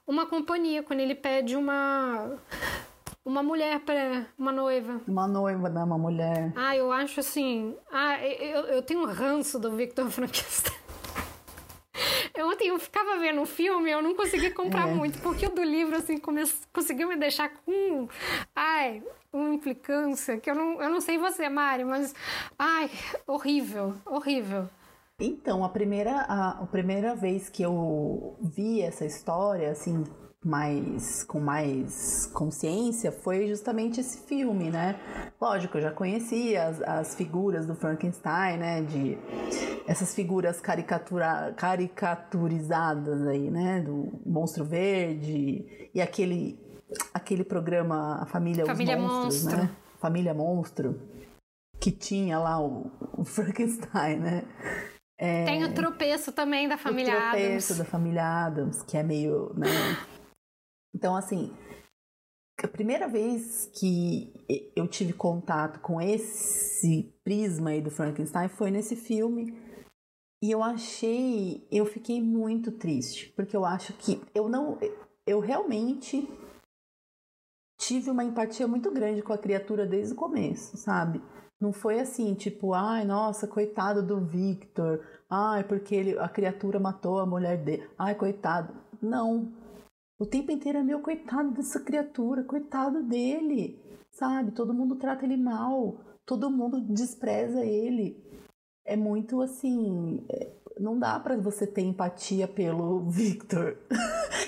[0.07, 2.37] uma companhia, quando ele pede uma
[3.23, 5.01] uma mulher para uma noiva.
[5.07, 5.83] Uma noiva, né?
[5.83, 6.51] Uma mulher.
[6.55, 7.75] Ah, eu acho assim.
[7.91, 10.75] Ah, eu, eu tenho um ranço do Victor Frankenstein.
[12.33, 14.93] Eu ontem eu ficava vendo o filme, eu não consegui comprar é.
[14.93, 16.41] muito, porque o do livro, assim, come...
[16.73, 18.07] conseguiu me deixar com.
[18.55, 19.03] Ai,
[19.33, 22.15] uma implicância que eu não, eu não sei você, Mari, mas.
[22.57, 22.89] Ai,
[23.27, 24.69] horrível, horrível.
[25.19, 30.03] Então, a primeira, a, a primeira vez que eu vi essa história, assim,
[30.43, 34.99] mais com mais consciência foi justamente esse filme, né?
[35.39, 38.81] Lógico, eu já conhecia as, as figuras do Frankenstein, né?
[38.81, 39.17] De
[39.87, 43.81] essas figuras caricatura, caricaturizadas aí, né?
[43.81, 46.59] Do monstro verde e aquele
[47.13, 49.61] aquele programa A Família, Família Os Monstros, Monstro.
[49.61, 49.69] né?
[49.99, 50.99] Família Monstro
[51.79, 54.43] que tinha lá o, o Frankenstein, né?
[55.17, 57.27] É, Tem o tropeço também da família Adams.
[57.27, 57.77] O tropeço Adams.
[57.77, 59.67] da família Adams, que é meio, né?
[60.93, 61.55] Então, assim,
[62.63, 64.31] a primeira vez que
[64.75, 69.55] eu tive contato com esse prisma aí do Frankenstein foi nesse filme.
[70.43, 74.77] E eu achei, eu fiquei muito triste, porque eu acho que eu não,
[75.25, 76.27] eu realmente
[77.79, 81.21] tive uma empatia muito grande com a criatura desde o começo, sabe?
[81.59, 87.19] Não foi assim, tipo, ai, nossa, coitado do Victor, ai, porque ele, a criatura matou
[87.19, 88.73] a mulher dele, ai, coitado.
[88.99, 89.51] Não,
[90.21, 94.51] o tempo inteiro é meu coitado dessa criatura, coitado dele, sabe?
[94.51, 98.23] Todo mundo trata ele mal, todo mundo despreza ele.
[98.85, 103.79] É muito assim, é, não dá para você ter empatia pelo Victor.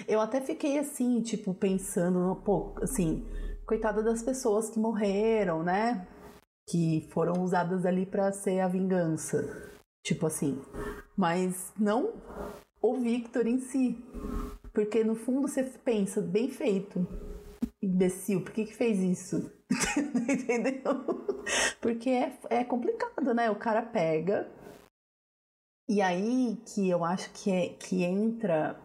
[0.07, 3.26] Eu até fiquei assim, tipo, pensando, pô, assim,
[3.65, 6.07] coitada das pessoas que morreram, né?
[6.69, 9.71] Que foram usadas ali para ser a vingança.
[10.05, 10.61] Tipo assim.
[11.17, 12.13] Mas não
[12.80, 13.97] o Victor em si.
[14.74, 17.07] Porque no fundo você pensa, bem feito,
[17.82, 19.51] imbecil, por que, que fez isso?
[20.28, 21.05] Entendeu?
[21.80, 23.51] Porque é, é complicado, né?
[23.51, 24.49] O cara pega.
[25.88, 28.80] E aí que eu acho que, é, que entra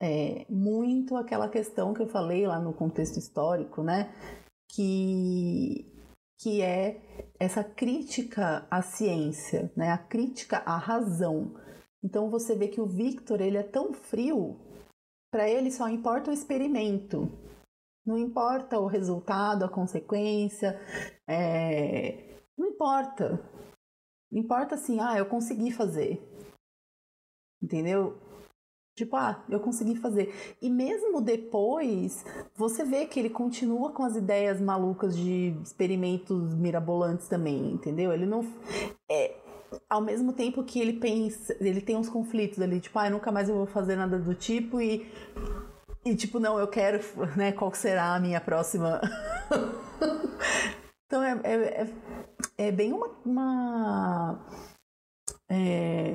[0.00, 4.14] é, muito aquela questão que eu falei lá no contexto histórico, né?
[4.72, 5.92] Que,
[6.40, 7.02] que é
[7.38, 9.90] essa crítica à ciência, né?
[9.90, 11.54] A crítica à razão.
[12.02, 14.69] Então você vê que o Victor ele é tão frio
[15.30, 17.30] para ele só importa o experimento.
[18.04, 20.78] Não importa o resultado, a consequência.
[21.28, 22.42] É...
[22.56, 23.40] Não importa.
[24.32, 26.20] Importa assim, ah, eu consegui fazer.
[27.62, 28.18] Entendeu?
[28.96, 30.34] Tipo, ah, eu consegui fazer.
[30.60, 32.24] E mesmo depois,
[32.54, 38.12] você vê que ele continua com as ideias malucas de experimentos mirabolantes também, entendeu?
[38.12, 38.40] Ele não.
[39.10, 39.39] É,
[39.88, 43.48] ao mesmo tempo que ele pensa, ele tem uns conflitos ali, tipo, ah, nunca mais
[43.48, 45.10] eu vou fazer nada do tipo e
[46.04, 46.98] e tipo, não, eu quero,
[47.36, 49.00] né, qual será a minha próxima
[51.06, 51.88] Então é, é, é,
[52.68, 54.46] é, bem uma, uma
[55.50, 56.14] é,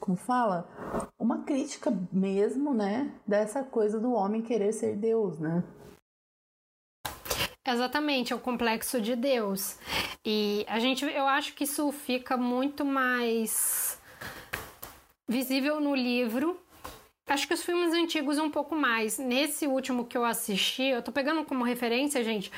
[0.00, 0.68] como fala?
[1.16, 5.62] Uma crítica mesmo, né, dessa coisa do homem querer ser Deus, né?
[7.64, 9.78] Exatamente, é o complexo de Deus.
[10.24, 14.00] E a gente, eu acho que isso fica muito mais
[15.28, 16.60] visível no livro.
[17.24, 19.16] Acho que os filmes antigos um pouco mais.
[19.16, 22.50] Nesse último que eu assisti, eu tô pegando como referência, gente,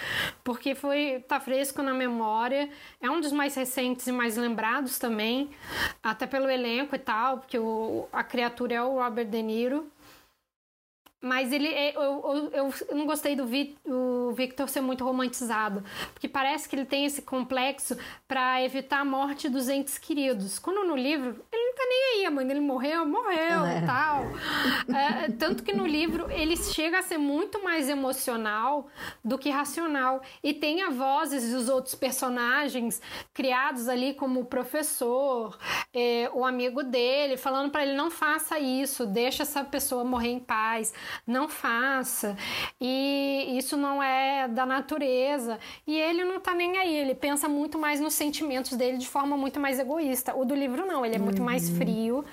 [0.43, 2.71] porque foi tá fresco na memória.
[2.99, 5.51] É um dos mais recentes e mais lembrados também,
[6.03, 9.93] até pelo elenco e tal, porque o, a criatura é o Robert De Niro.
[11.25, 13.79] Mas ele, é, eu, eu, eu não gostei do Vi,
[14.35, 17.97] Victor ser muito romantizado, porque parece que ele tem esse complexo
[18.29, 20.59] para evitar a morte dos entes queridos.
[20.59, 23.81] Quando no livro ele não tá nem aí, a mãe dele morreu, morreu é.
[23.87, 24.27] tal.
[24.95, 28.89] É, tanto que no livro ele chega a ser muito mais emocional
[29.25, 33.01] do que racional e tem a vozes dos outros personagens
[33.33, 35.57] criados ali como o professor,
[35.95, 40.39] é, o amigo dele, falando para ele não faça isso, deixa essa pessoa morrer em
[40.39, 40.93] paz
[41.27, 42.37] não faça.
[42.81, 45.59] E isso não é da natureza.
[45.87, 49.37] E ele não tá nem aí, ele pensa muito mais nos sentimentos dele de forma
[49.37, 50.35] muito mais egoísta.
[50.35, 51.45] O do livro não, ele é muito uhum.
[51.45, 52.25] mais frio.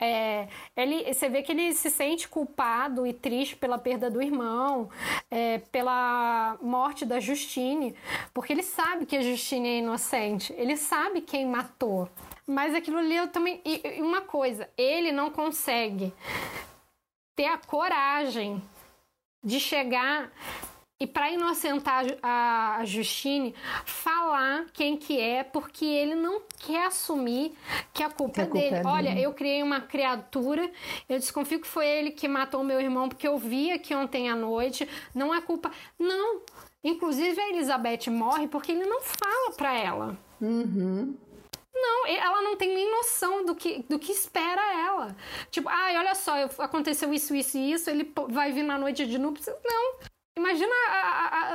[0.00, 4.88] É, ele, você vê que ele se sente culpado e triste pela perda do irmão,
[5.30, 7.94] é, pela morte da Justine,
[8.32, 12.08] porque ele sabe que a Justine é inocente, ele sabe quem matou.
[12.46, 13.60] Mas aquilo ali eu também.
[13.64, 16.12] E uma coisa, ele não consegue
[17.36, 18.60] ter a coragem
[19.44, 20.32] de chegar
[20.98, 27.52] e para inocentar a, Justine, falar quem que é, porque ele não quer assumir
[27.92, 28.74] que a culpa, que a é, culpa dele.
[28.74, 28.88] é dele.
[28.88, 30.70] Olha, eu criei uma criatura,
[31.06, 34.34] eu desconfio que foi ele que matou meu irmão, porque eu vi aqui ontem à
[34.34, 35.70] noite, não é culpa.
[35.98, 36.40] Não!
[36.82, 40.18] Inclusive a Elizabeth morre porque ele não fala para ela.
[40.40, 41.14] Uhum.
[41.78, 45.14] Não, ela não tem nem noção do que, do que espera ela.
[45.50, 49.18] Tipo, ai, olha só, aconteceu isso, isso e isso, ele vai vir na noite de
[49.18, 49.54] núpcias.
[49.62, 49.98] Não.
[50.38, 50.72] Imagina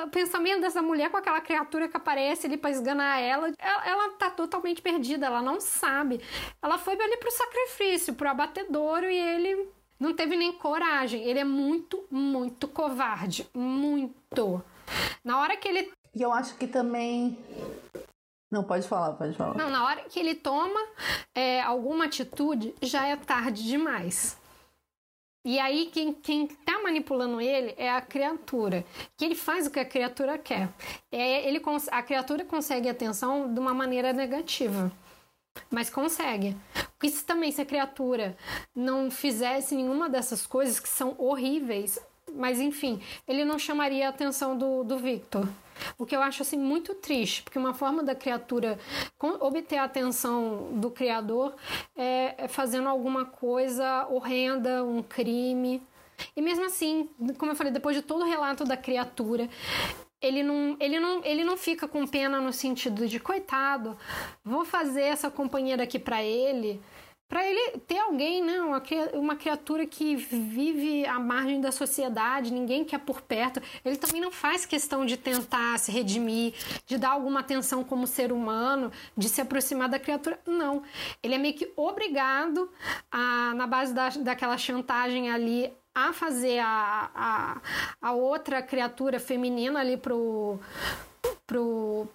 [0.06, 3.52] o pensamento dessa mulher com aquela criatura que aparece ali pra esganar ela.
[3.60, 3.86] ela.
[3.86, 6.20] Ela tá totalmente perdida, ela não sabe.
[6.62, 9.70] Ela foi ali pro sacrifício, pro abatedouro e ele
[10.00, 11.24] não teve nem coragem.
[11.24, 13.48] Ele é muito, muito covarde.
[13.54, 14.64] Muito.
[15.24, 15.92] Na hora que ele.
[16.16, 17.38] E eu acho que também
[18.52, 19.56] não, pode falar, pode falar.
[19.56, 20.80] Não, na hora que ele toma
[21.34, 24.38] é, alguma atitude, já é tarde demais.
[25.44, 28.86] E aí quem, quem tá manipulando ele é a criatura.
[29.18, 30.70] Que ele faz o que a criatura quer.
[31.12, 34.92] É, ele, a criatura consegue atenção de uma maneira negativa.
[35.70, 36.56] Mas consegue.
[36.92, 38.38] Porque se também se a criatura
[38.76, 41.98] não fizesse nenhuma dessas coisas que são horríveis,
[42.34, 45.48] mas enfim, ele não chamaria a atenção do, do Victor.
[45.98, 48.80] O que eu acho assim muito triste, porque uma forma da criatura
[49.40, 51.56] obter a atenção do criador
[51.96, 55.82] é, é fazendo alguma coisa horrenda, um crime.
[56.36, 59.50] E mesmo assim, como eu falei, depois de todo o relato da criatura,
[60.22, 63.98] ele não, ele, não, ele não fica com pena no sentido de coitado,
[64.46, 66.80] vou fazer essa companheira aqui para ele
[67.32, 72.84] para ele ter alguém, né, uma, uma criatura que vive à margem da sociedade, ninguém
[72.84, 73.62] quer por perto.
[73.86, 76.54] Ele também não faz questão de tentar se redimir,
[76.86, 80.42] de dar alguma atenção como ser humano, de se aproximar da criatura.
[80.46, 80.84] Não.
[81.24, 82.70] Ele é meio que obrigado,
[83.10, 87.62] a, na base da, daquela chantagem ali, a fazer a, a,
[88.02, 90.60] a outra criatura feminina ali pro,
[91.48, 92.10] pro,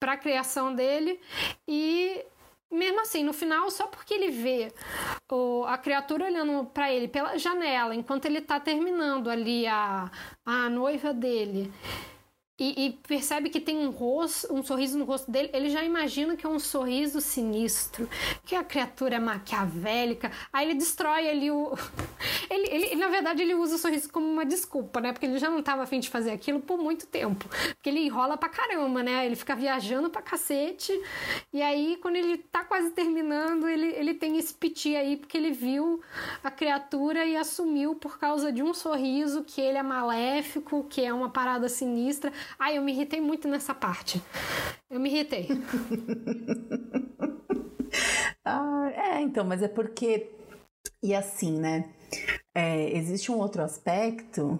[0.00, 1.20] pra criação dele
[1.68, 2.24] e
[2.70, 4.72] mesmo assim, no final, só porque ele vê
[5.30, 10.10] o, a criatura olhando para ele pela janela, enquanto ele tá terminando ali a,
[10.44, 11.72] a noiva dele,
[12.58, 16.36] e, e, percebe que tem um rosto, um sorriso no rosto dele, ele já imagina
[16.36, 18.08] que é um sorriso sinistro,
[18.46, 20.32] que a criatura é maquiavélica.
[20.50, 21.76] Aí ele destrói ali o.
[22.48, 25.12] Ele, ele, na verdade, ele usa o sorriso como uma desculpa, né?
[25.12, 27.48] Porque ele já não estava afim de fazer aquilo por muito tempo.
[27.48, 29.26] Porque ele enrola pra caramba, né?
[29.26, 30.92] Ele fica viajando pra cacete.
[31.52, 35.50] E aí, quando ele tá quase terminando, ele, ele tem esse piti aí, porque ele
[35.50, 36.00] viu
[36.42, 41.12] a criatura e assumiu por causa de um sorriso que ele é maléfico, que é
[41.12, 42.32] uma parada sinistra.
[42.58, 44.22] Ai, eu me irritei muito nessa parte.
[44.90, 45.48] Eu me irritei.
[48.44, 50.30] ah, é, então, mas é porque.
[51.02, 51.92] E assim, né?
[52.54, 54.58] É, existe um outro aspecto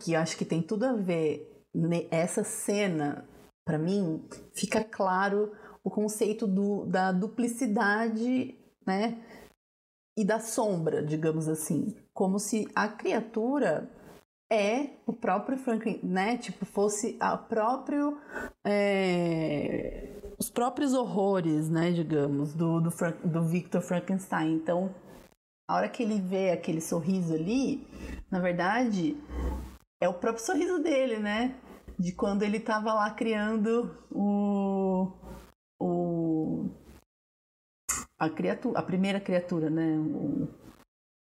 [0.00, 1.52] que eu acho que tem tudo a ver.
[2.10, 3.28] Essa cena,
[3.64, 4.24] para mim,
[4.54, 5.52] fica claro
[5.84, 8.56] o conceito do, da duplicidade,
[8.86, 9.22] né?
[10.16, 11.94] E da sombra, digamos assim.
[12.14, 13.90] Como se a criatura
[14.50, 16.38] é o próprio Franklin, né?
[16.38, 18.18] Tipo, fosse a próprio.
[18.64, 21.90] É, os próprios horrores, né?
[21.92, 22.90] Digamos, do, do,
[23.24, 24.54] do Victor Frankenstein.
[24.54, 24.94] Então,
[25.68, 27.86] a hora que ele vê aquele sorriso ali,
[28.30, 29.16] na verdade,
[30.00, 31.56] é o próprio sorriso dele, né?
[31.98, 35.10] De quando ele tava lá criando o.
[35.80, 36.70] o
[38.18, 39.98] a criatura, a primeira criatura, né?
[39.98, 40.48] O,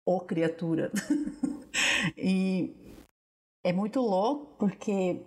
[0.06, 0.92] o criatura.
[2.16, 2.89] e
[3.64, 5.22] é muito louco porque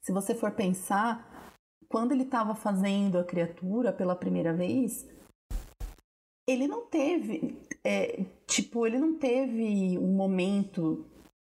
[0.00, 1.54] se você for pensar,
[1.88, 5.06] quando ele estava fazendo a criatura pela primeira vez,
[6.46, 11.06] ele não teve, é, tipo, ele não teve um momento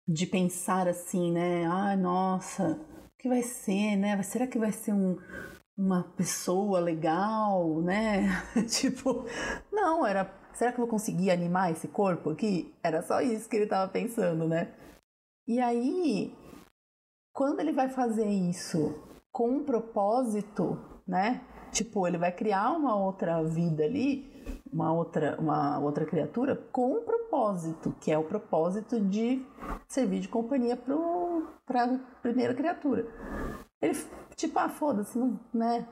[0.07, 1.65] de pensar assim, né?
[1.65, 4.22] Ah, nossa, o que vai ser, né?
[4.24, 5.17] Será que vai ser um,
[5.78, 8.28] uma pessoa legal, né?
[8.67, 9.26] tipo,
[9.72, 10.30] não, era.
[10.53, 12.74] Será que eu vou conseguir animar esse corpo aqui?
[12.84, 14.74] Era só isso que ele estava pensando, né?
[15.47, 16.35] E aí,
[17.33, 18.93] quando ele vai fazer isso
[19.31, 20.77] com um propósito,
[21.07, 21.41] né?
[21.71, 24.29] Tipo, ele vai criar uma outra vida ali,
[24.71, 29.45] uma outra, uma outra criatura com um propósito, que é o propósito de
[29.87, 30.77] servir de companhia
[31.65, 33.05] para a primeira criatura.
[33.81, 33.97] Ele,
[34.35, 35.17] tipo, ah, foda-se,
[35.53, 35.87] né?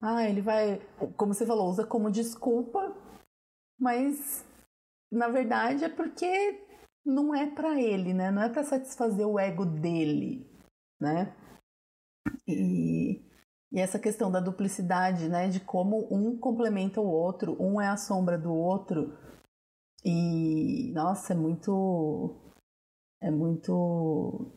[0.00, 0.80] Ah, ele vai,
[1.16, 2.94] como você falou, usa como desculpa,
[3.78, 4.44] mas
[5.10, 6.63] na verdade é porque
[7.04, 8.30] não é para ele, né?
[8.30, 10.48] Não é para satisfazer o ego dele,
[11.00, 11.34] né?
[12.48, 13.22] E,
[13.72, 15.48] e, essa questão da duplicidade, né?
[15.48, 19.16] De como um complementa o outro, um é a sombra do outro.
[20.04, 22.36] E nossa, é muito
[23.22, 24.52] é muito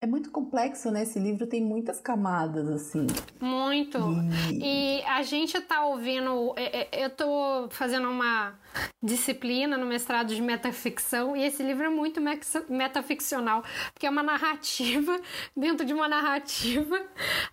[0.00, 1.02] é muito complexo, né?
[1.02, 3.06] Esse livro tem muitas camadas, assim.
[3.40, 3.98] Muito.
[4.52, 6.54] E, e a gente tá ouvindo.
[6.56, 8.56] É, é, eu tô fazendo uma
[9.02, 12.20] disciplina no mestrado de metaficção e esse livro é muito
[12.68, 15.18] metaficcional, porque é uma narrativa
[15.56, 17.00] dentro de uma narrativa,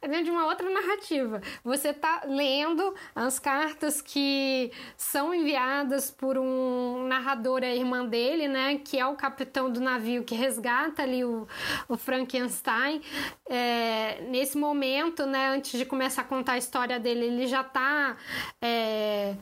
[0.02, 1.42] dentro de uma outra narrativa.
[1.64, 8.78] Você tá lendo as cartas que são enviadas por um narrador, a irmã dele, né?
[8.78, 11.48] Que é o capitão do navio que resgata ali o,
[11.88, 13.02] o Frank Frankenstein,
[13.50, 18.18] é, nesse momento, né, antes de começar a contar a história dele, ele já está
[18.62, 19.36] é,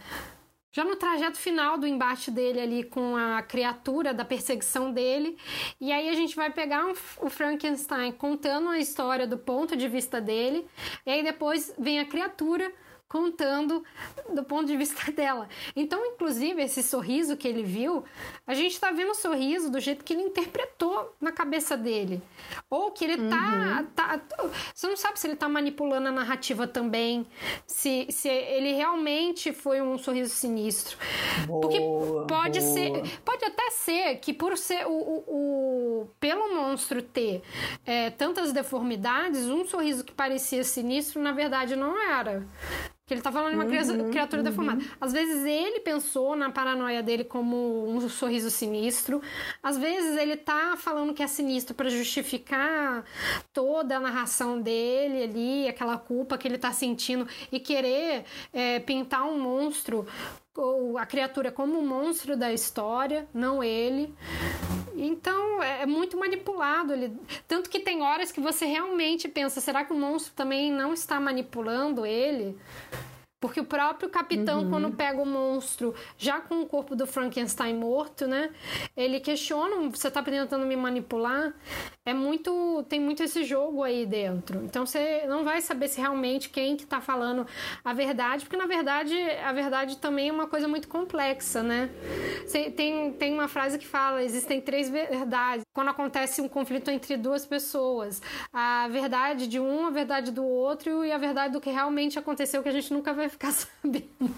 [0.74, 5.38] já no trajeto final do embate dele ali com a criatura da perseguição dele.
[5.80, 9.88] E aí a gente vai pegar um, o Frankenstein contando a história do ponto de
[9.88, 10.66] vista dele,
[11.06, 12.74] e aí depois vem a criatura
[13.14, 13.84] contando
[14.34, 15.48] do ponto de vista dela.
[15.76, 18.04] Então, inclusive, esse sorriso que ele viu,
[18.46, 22.22] a gente está vendo o sorriso do jeito que ele interpretou na cabeça dele.
[22.70, 23.86] Ou que ele tá, uhum.
[23.96, 24.22] tá.
[24.74, 27.26] Você não sabe se ele está manipulando a narrativa também,
[27.66, 30.98] se, se ele realmente foi um sorriso sinistro.
[31.46, 31.80] Boa, Porque
[32.28, 32.74] pode boa.
[32.74, 33.20] ser.
[33.24, 37.42] Pode até ser que por ser o, o, pelo, pelo monstro ter
[37.86, 42.48] é, tantas deformidades, um sorriso que parecia sinistro, na verdade, não era.
[43.06, 44.50] Que ele tá falando de uma uhum, criatura uhum.
[44.50, 44.84] deformada.
[45.00, 49.22] Às vezes ele pensou na paranoia dele como um sorriso sinistro.
[49.62, 53.04] Às vezes ele tá falando que é sinistro para justificar
[53.52, 58.24] toda a narração dele ali, aquela culpa que ele tá sentindo e querer
[58.54, 60.08] é, pintar um monstro
[61.00, 64.14] a criatura como um monstro da história, não ele.
[64.96, 66.94] Então é, é muito manipulado.
[66.94, 67.18] Ele...
[67.48, 71.20] Tanto que tem horas que você realmente pensa: será que o monstro também não está
[71.20, 72.58] manipulando ele?
[73.44, 74.70] Porque o próprio capitão, uhum.
[74.70, 78.52] quando pega o monstro, já com o corpo do Frankenstein morto, né?
[78.96, 81.54] Ele questiona: você está tentando me manipular?
[82.06, 82.86] É muito.
[82.88, 84.64] Tem muito esse jogo aí dentro.
[84.64, 87.46] Então você não vai saber se realmente quem que tá falando
[87.84, 89.14] a verdade, porque na verdade
[89.44, 91.90] a verdade também é uma coisa muito complexa, né?
[92.78, 95.66] Tem, tem uma frase que fala: existem três verdades.
[95.74, 98.22] Quando acontece um conflito entre duas pessoas,
[98.54, 102.64] a verdade de um, a verdade do outro e a verdade do que realmente aconteceu
[102.64, 104.36] que a gente nunca vai ficar sabendo.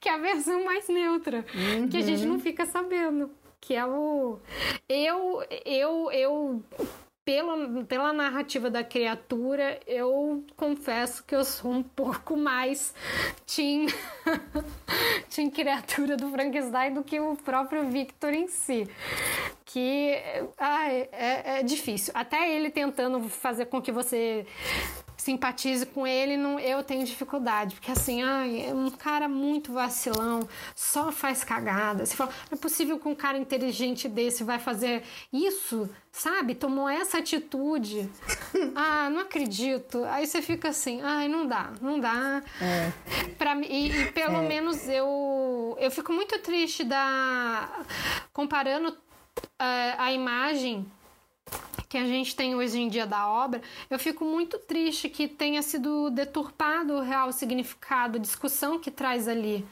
[0.00, 1.88] Que é a versão mais neutra, uhum.
[1.88, 2.40] que a gente não uhum.
[2.40, 3.30] fica sabendo.
[3.60, 4.38] Que é o.
[4.88, 6.64] Eu, eu, eu
[7.24, 12.94] pela, pela narrativa da criatura, eu confesso que eu sou um pouco mais
[13.46, 13.86] team,
[15.34, 18.86] team criatura do Frankenstein do que o próprio Victor em si.
[19.64, 20.22] Que
[20.58, 22.12] ah, é, é difícil.
[22.14, 24.46] Até ele tentando fazer com que você
[25.24, 30.46] simpatize com ele, não, eu tenho dificuldade, porque assim, ai, é um cara muito vacilão,
[30.76, 32.04] só faz cagada.
[32.04, 35.02] Você fala, não é possível que um cara inteligente desse vai fazer
[35.32, 36.54] isso, sabe?
[36.54, 38.10] Tomou essa atitude.
[38.76, 40.04] ah, não acredito.
[40.04, 42.42] Aí você fica assim, ai, não dá, não dá.
[42.60, 42.92] É.
[43.38, 44.46] Pra, e, e pelo é.
[44.46, 47.66] menos eu, eu fico muito triste da
[48.30, 50.86] comparando uh, a imagem
[51.88, 55.62] que a gente tem hoje em dia da obra, eu fico muito triste que tenha
[55.62, 59.64] sido deturpado o real significado, a discussão que traz ali.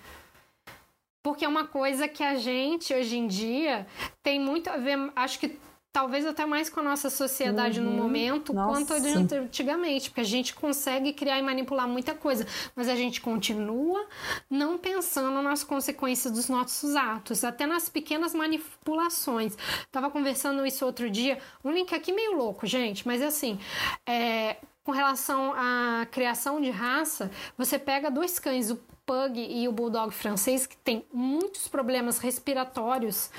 [1.23, 3.87] Porque é uma coisa que a gente, hoje em dia,
[4.23, 5.59] tem muito a ver, acho que
[5.93, 7.87] talvez até mais com a nossa sociedade uhum.
[7.87, 8.87] no momento nossa.
[8.87, 14.07] quanto antigamente, porque a gente consegue criar e manipular muita coisa, mas a gente continua
[14.49, 19.57] não pensando nas consequências dos nossos atos, até nas pequenas manipulações.
[19.91, 23.59] Tava conversando isso outro dia, um link aqui meio louco, gente, mas é assim,
[24.07, 29.73] é, com relação à criação de raça, você pega dois cães, o Pug e o
[29.73, 33.31] Bulldog francês, que tem muitos problemas respiratórios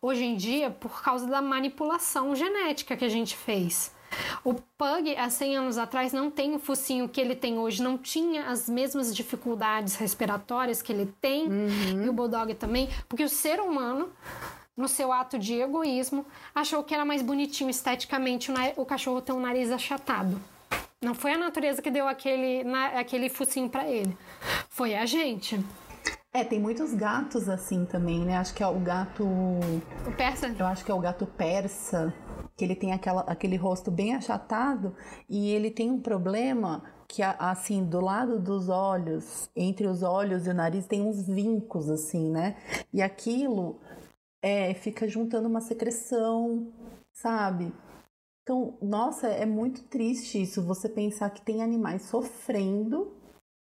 [0.00, 3.92] hoje em dia por causa da manipulação genética que a gente fez.
[4.44, 7.98] O Pug, há 100 anos atrás, não tem o focinho que ele tem hoje, não
[7.98, 12.04] tinha as mesmas dificuldades respiratórias que ele tem, uhum.
[12.04, 14.12] e o Bulldog também, porque o ser humano
[14.76, 19.40] no seu ato de egoísmo, achou que era mais bonitinho esteticamente o cachorro ter um
[19.40, 20.40] nariz achatado.
[21.04, 24.16] Não foi a natureza que deu aquele, na, aquele focinho para ele.
[24.70, 25.62] Foi a gente.
[26.32, 28.36] É, tem muitos gatos assim também, né?
[28.38, 29.24] Acho que é o gato.
[29.24, 30.52] O persa?
[30.58, 32.12] Eu acho que é o gato persa,
[32.56, 34.96] que ele tem aquela, aquele rosto bem achatado
[35.28, 40.50] e ele tem um problema que, assim, do lado dos olhos, entre os olhos e
[40.50, 42.56] o nariz, tem uns vincos, assim, né?
[42.92, 43.78] E aquilo
[44.42, 46.72] é, fica juntando uma secreção,
[47.12, 47.72] sabe?
[48.44, 53.16] Então, nossa, é muito triste isso, você pensar que tem animais sofrendo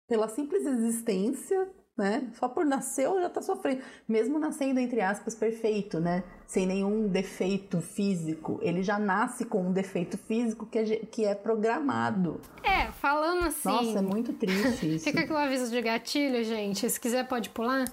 [0.08, 2.32] pela simples existência né?
[2.36, 3.82] Só por nascer já tá sofrendo.
[4.08, 6.24] Mesmo nascendo, entre aspas, perfeito, né?
[6.48, 8.58] Sem nenhum defeito físico.
[8.62, 12.40] Ele já nasce com um defeito físico que é, que é programado.
[12.64, 13.68] É, falando assim.
[13.68, 15.04] Nossa, é muito triste isso.
[15.04, 16.90] Fica aqui o aviso de gatilho, gente.
[16.90, 17.84] Se quiser, pode pular.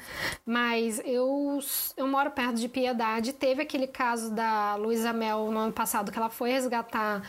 [0.47, 1.59] Mas eu,
[1.97, 3.33] eu moro perto de Piedade.
[3.33, 7.29] Teve aquele caso da Luísa Mel no ano passado que ela foi resgatar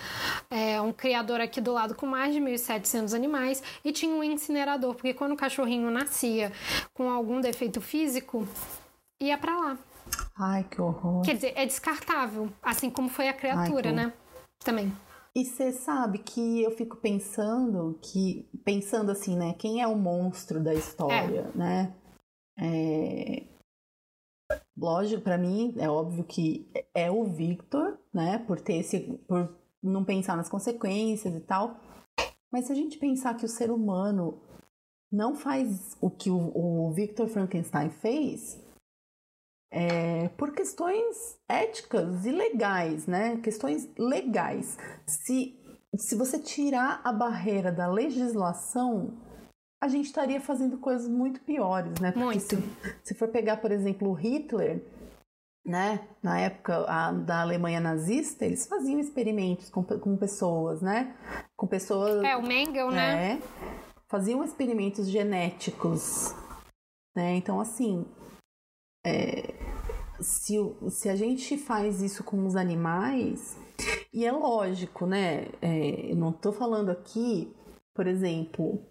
[0.52, 4.94] é, um criador aqui do lado com mais de 1.700 animais e tinha um incinerador.
[4.94, 6.52] Porque quando o cachorrinho nascia
[6.94, 8.48] com algum defeito físico,
[9.20, 9.78] ia para lá.
[10.38, 11.22] Ai, que horror.
[11.24, 14.14] Quer dizer, é descartável, assim como foi a criatura, Ai, né?
[14.60, 14.92] Também.
[15.34, 19.54] E você sabe que eu fico pensando que pensando assim, né?
[19.54, 21.58] Quem é o monstro da história, é.
[21.58, 21.96] né?
[22.58, 23.44] É...
[24.78, 28.40] Lógico, para mim é óbvio que é o Victor, né?
[28.40, 31.80] Por ter esse, por não pensar nas consequências e tal.
[32.52, 34.42] Mas se a gente pensar que o ser humano
[35.12, 38.65] não faz o que o, o Victor Frankenstein fez
[39.76, 43.36] é, por questões éticas e legais, né?
[43.44, 44.78] Questões legais.
[45.06, 45.60] Se,
[45.98, 49.18] se você tirar a barreira da legislação,
[49.84, 52.14] a gente estaria fazendo coisas muito piores, né?
[52.14, 52.42] Porque muito.
[52.42, 52.58] Se,
[53.04, 54.82] se for pegar, por exemplo, o Hitler,
[55.66, 56.08] né?
[56.24, 61.14] Na época a, da Alemanha nazista, eles faziam experimentos com, com pessoas, né?
[61.54, 62.24] Com pessoas.
[62.24, 63.34] É, o Mengel, né?
[63.34, 63.40] É,
[64.08, 66.34] faziam experimentos genéticos.
[67.14, 67.36] Né?
[67.36, 68.06] Então, assim,
[69.06, 69.54] é,
[70.20, 70.56] se,
[70.90, 73.56] se a gente faz isso com os animais,
[74.12, 75.48] e é lógico, né?
[75.62, 77.54] É, não estou falando aqui,
[77.94, 78.82] por exemplo,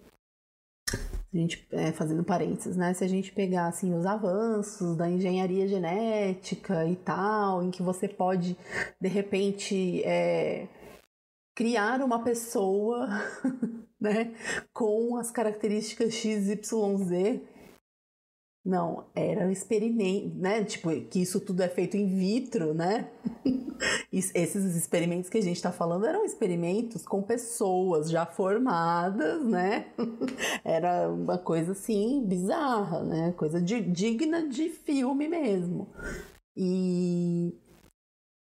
[0.92, 2.94] a gente é, fazendo parênteses, né?
[2.94, 8.06] Se a gente pegar assim os avanços da engenharia genética e tal, em que você
[8.06, 8.56] pode
[9.00, 10.68] de repente é,
[11.56, 13.08] criar uma pessoa,
[14.00, 14.34] né,
[14.72, 17.40] com as características XYZ
[18.64, 20.64] não, era um experimento, né?
[20.64, 23.10] Tipo, que isso tudo é feito in vitro, né?
[24.10, 29.92] Esses experimentos que a gente está falando eram experimentos com pessoas já formadas, né?
[30.64, 33.32] Era uma coisa assim bizarra, né?
[33.32, 35.88] Coisa de, digna de filme mesmo.
[36.56, 37.52] E,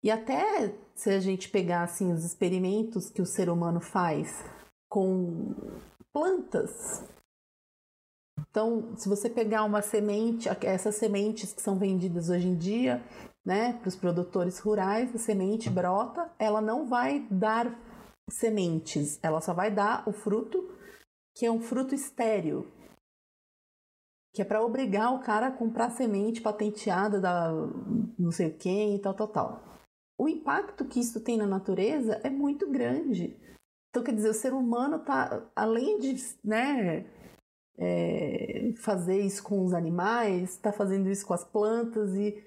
[0.03, 4.43] e até se a gente pegar assim os experimentos que o ser humano faz
[4.89, 5.53] com
[6.11, 7.03] plantas,
[8.57, 13.03] então, se você pegar uma semente, essas sementes que são vendidas hoje em dia,
[13.45, 17.79] né, para os produtores rurais, a semente brota, ela não vai dar
[18.27, 20.75] sementes, ela só vai dar o fruto,
[21.35, 22.67] que é um fruto estéreo,
[24.33, 27.51] que é para obrigar o cara a comprar semente patenteada da
[28.17, 29.63] não sei quem e tal, tal, tal.
[30.17, 33.39] O impacto que isso tem na natureza é muito grande.
[33.91, 37.05] Então, quer dizer, o ser humano tá, além de, né,
[37.77, 42.43] é, fazer isso com os animais, está fazendo isso com as plantas e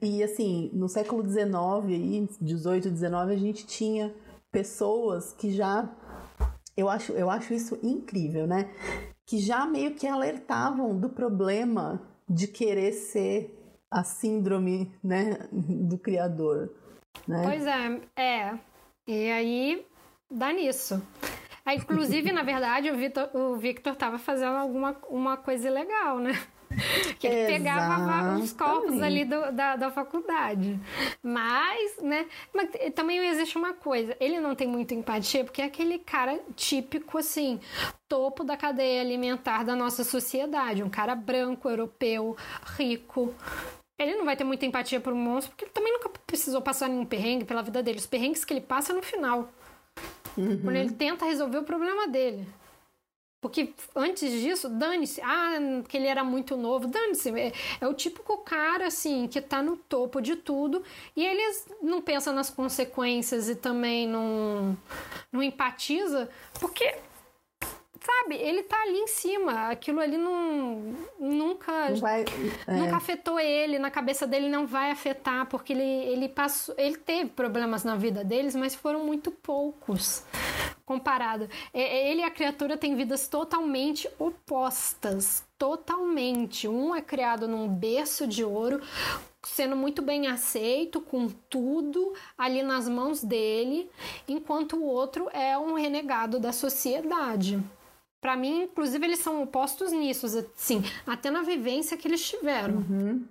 [0.00, 1.48] e assim, no século XIX,
[1.88, 4.14] aí, 18, 19, a gente tinha
[4.52, 5.92] pessoas que já
[6.76, 8.70] eu acho, eu acho isso incrível, né?
[9.26, 13.52] Que já meio que alertavam do problema de querer ser
[13.90, 16.70] a síndrome, né, do criador,
[17.26, 17.42] né?
[17.44, 18.58] Pois é, é.
[19.06, 19.86] E aí
[20.30, 21.00] dá nisso.
[21.66, 26.32] Aí, inclusive, na verdade, o Victor, o Victor tava fazendo alguma uma coisa legal, né?
[27.18, 30.78] que ele pegava os corpos ali do, da, da faculdade.
[31.22, 32.26] Mas, né?
[32.54, 37.18] Mas também existe uma coisa: ele não tem muita empatia, porque é aquele cara típico,
[37.18, 37.60] assim,
[38.08, 40.82] topo da cadeia alimentar da nossa sociedade.
[40.82, 42.36] Um cara branco, europeu,
[42.76, 43.34] rico.
[43.98, 46.88] Ele não vai ter muita empatia por um monstro, porque ele também nunca precisou passar
[46.88, 47.98] nenhum perrengue pela vida dele.
[47.98, 49.48] Os perrengues que ele passa no final.
[50.36, 50.60] Uhum.
[50.62, 52.46] Quando ele tenta resolver o problema dele.
[53.40, 55.20] Porque antes disso, dane-se.
[55.22, 55.54] Ah,
[55.88, 56.88] que ele era muito novo.
[56.88, 57.30] Dane-se.
[57.30, 60.82] É, é, o típico cara, assim, que tá no topo de tudo
[61.14, 64.76] e eles não pensam nas consequências e também não,
[65.30, 66.96] não empatiza, porque
[68.06, 69.68] sabe, ele tá ali em cima.
[69.68, 72.24] Aquilo ali não nunca não vai,
[72.66, 72.72] é.
[72.72, 77.30] nunca afetou ele, na cabeça dele não vai afetar, porque ele ele passou, ele teve
[77.30, 80.24] problemas na vida deles, mas foram muito poucos
[80.84, 81.48] comparado.
[81.74, 86.68] Ele e a criatura têm vidas totalmente opostas, totalmente.
[86.68, 88.80] Um é criado num berço de ouro,
[89.42, 93.90] sendo muito bem aceito, com tudo ali nas mãos dele,
[94.28, 97.60] enquanto o outro é um renegado da sociedade.
[98.20, 102.76] Para mim, inclusive, eles são opostos nisso, assim, até na vivência que eles tiveram.
[102.76, 103.26] Uhum.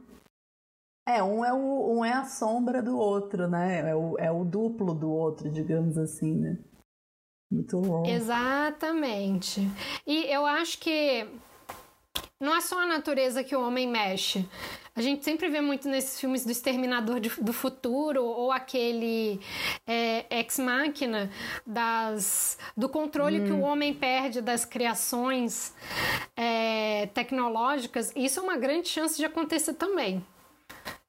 [1.08, 3.92] É, um é, o, um é a sombra do outro, né?
[3.92, 6.58] É o, é o duplo do outro, digamos assim, né?
[7.52, 8.06] Muito bom.
[8.06, 9.62] Exatamente.
[10.06, 11.28] E eu acho que
[12.42, 14.48] não é só a natureza que o homem mexe.
[14.96, 19.42] A gente sempre vê muito nesses filmes do Exterminador de, do Futuro ou aquele
[19.86, 21.30] é, Ex Machina
[21.68, 23.46] das, do controle hum.
[23.46, 23.64] que o hum.
[23.64, 25.74] homem perde das criações
[26.34, 28.14] é, tecnológicas.
[28.16, 30.26] Isso é uma grande chance de acontecer também.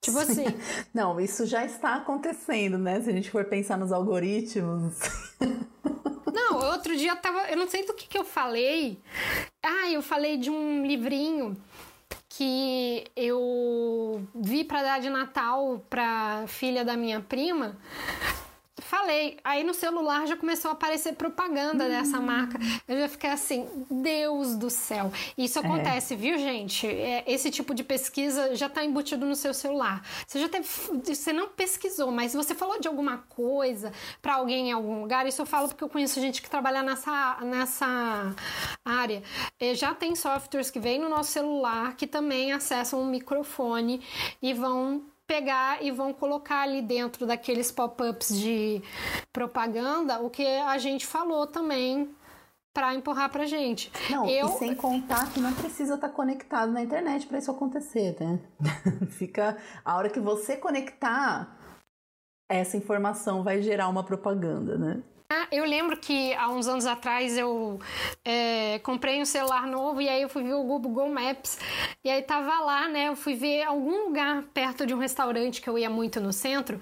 [0.00, 0.46] Tipo Sim.
[0.46, 0.60] assim.
[0.92, 3.00] Não, isso já está acontecendo, né?
[3.00, 4.98] Se a gente for pensar nos algoritmos.
[6.32, 7.48] Não, outro dia eu tava.
[7.48, 9.00] Eu não sei do que, que eu falei.
[9.64, 11.56] Ah, eu falei de um livrinho
[12.36, 17.78] que eu vi para dar de Natal para filha da minha prima
[18.82, 19.38] falei.
[19.42, 21.88] Aí no celular já começou a aparecer propaganda hum.
[21.88, 22.58] dessa marca.
[22.86, 25.12] Eu já fiquei assim, Deus do céu.
[25.36, 25.62] Isso é.
[25.62, 26.16] acontece, é.
[26.16, 26.86] viu, gente?
[26.86, 30.02] É, esse tipo de pesquisa já está embutido no seu celular.
[30.26, 30.68] Você já teve,
[31.04, 35.26] você não pesquisou, mas você falou de alguma coisa para alguém em algum lugar.
[35.26, 38.34] Isso eu falo porque eu conheço gente que trabalha nessa, nessa
[38.84, 39.22] área.
[39.58, 44.02] E já tem softwares que vêm no nosso celular que também acessam um microfone
[44.42, 48.82] e vão pegar e vão colocar ali dentro daqueles pop-ups de
[49.32, 52.14] propaganda o que a gente falou também
[52.72, 53.90] para empurrar pra gente.
[54.10, 54.48] Não, eu...
[54.48, 58.38] e sem contar que não precisa estar tá conectado na internet para isso acontecer, né?
[59.10, 61.56] Fica a hora que você conectar
[62.48, 65.02] essa informação vai gerar uma propaganda, né?
[65.28, 67.80] Ah, eu lembro que há uns anos atrás eu
[68.24, 71.58] é, comprei um celular novo e aí eu fui ver o Google Maps
[72.04, 73.08] e aí tava lá, né?
[73.08, 76.80] Eu fui ver algum lugar perto de um restaurante que eu ia muito no centro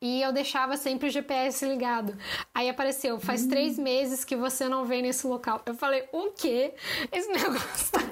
[0.00, 2.16] e eu deixava sempre o GPS ligado.
[2.54, 3.48] Aí apareceu, faz hum.
[3.48, 5.62] três meses que você não vem nesse local.
[5.64, 6.74] Eu falei, o quê?
[7.10, 7.92] Esse negócio.
[7.92, 8.06] Tá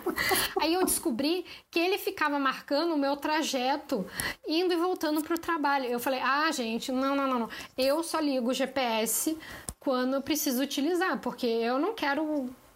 [0.60, 4.06] aí eu descobri que ele ficava marcando o meu trajeto
[4.46, 5.86] indo e voltando pro trabalho.
[5.86, 7.48] Eu falei, ah, gente, não, não, não, não.
[7.76, 9.36] Eu só ligo o GPS
[9.84, 12.24] quando eu preciso utilizar, porque eu não quero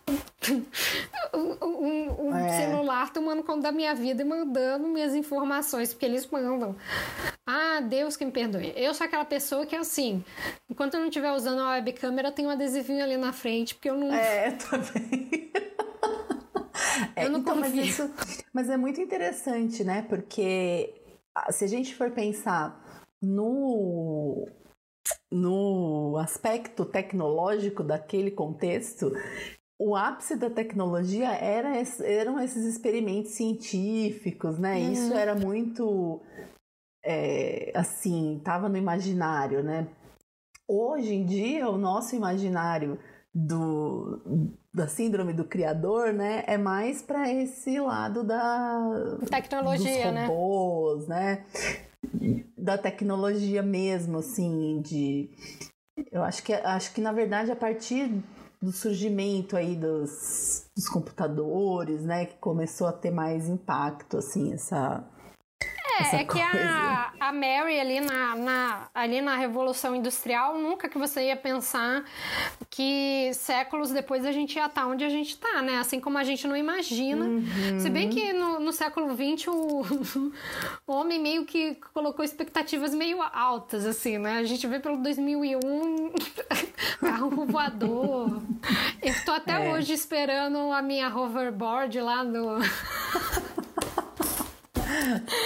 [1.34, 2.48] um, um é.
[2.50, 6.76] celular tomando conta da minha vida e mandando minhas informações, porque eles mandam.
[7.46, 8.72] Ah, Deus que me perdoe.
[8.76, 10.22] Eu sou aquela pessoa que, assim,
[10.68, 13.96] enquanto eu não estiver usando a webcâmera, tem um adesivinho ali na frente, porque eu
[13.96, 14.12] não.
[14.12, 15.50] É, eu também.
[17.16, 18.10] é, eu não então, mas, isso,
[18.52, 20.04] mas é muito interessante, né?
[20.08, 20.94] Porque
[21.34, 22.78] ah, se a gente for pensar
[23.20, 24.46] no
[25.30, 29.12] no aspecto tecnológico daquele contexto,
[29.78, 31.72] o ápice da tecnologia era,
[32.02, 34.78] eram esses experimentos científicos, né?
[34.78, 34.92] Uhum.
[34.92, 36.20] Isso era muito
[37.04, 39.88] é, assim, estava no imaginário, né?
[40.66, 42.98] Hoje em dia, o nosso imaginário
[43.34, 44.20] do,
[44.72, 51.44] da síndrome do criador, né, é mais para esse lado da tecnologia, dos robôs, né?
[51.54, 51.87] né?
[52.56, 55.30] Da tecnologia mesmo, assim, de
[56.12, 58.22] eu acho que acho que na verdade a partir
[58.60, 65.04] do surgimento aí dos, dos computadores, né, que começou a ter mais impacto, assim, essa
[65.98, 70.98] é, é que a, a Mary ali na, na, ali na Revolução Industrial, nunca que
[70.98, 72.04] você ia pensar
[72.70, 75.78] que séculos depois a gente ia estar onde a gente está, né?
[75.78, 77.24] Assim como a gente não imagina.
[77.24, 77.80] Uhum.
[77.80, 80.32] Se bem que no, no século XX o,
[80.86, 84.38] o homem meio que colocou expectativas meio altas, assim, né?
[84.38, 86.12] A gente vê pelo 2001
[87.00, 88.42] carro voador.
[89.02, 89.72] Eu tô até é.
[89.72, 92.58] hoje esperando a minha hoverboard lá no...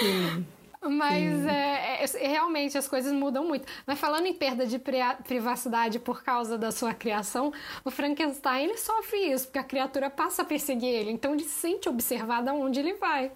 [0.01, 0.47] Sim.
[0.85, 3.67] Mas é, é, realmente as coisas mudam muito.
[3.87, 4.81] Mas falando em perda de
[5.25, 7.53] privacidade por causa da sua criação,
[7.85, 11.13] o Frankenstein ele sofre isso, porque a criatura passa a perseguir ele.
[11.13, 13.31] Então ele se sente observado aonde ele vai.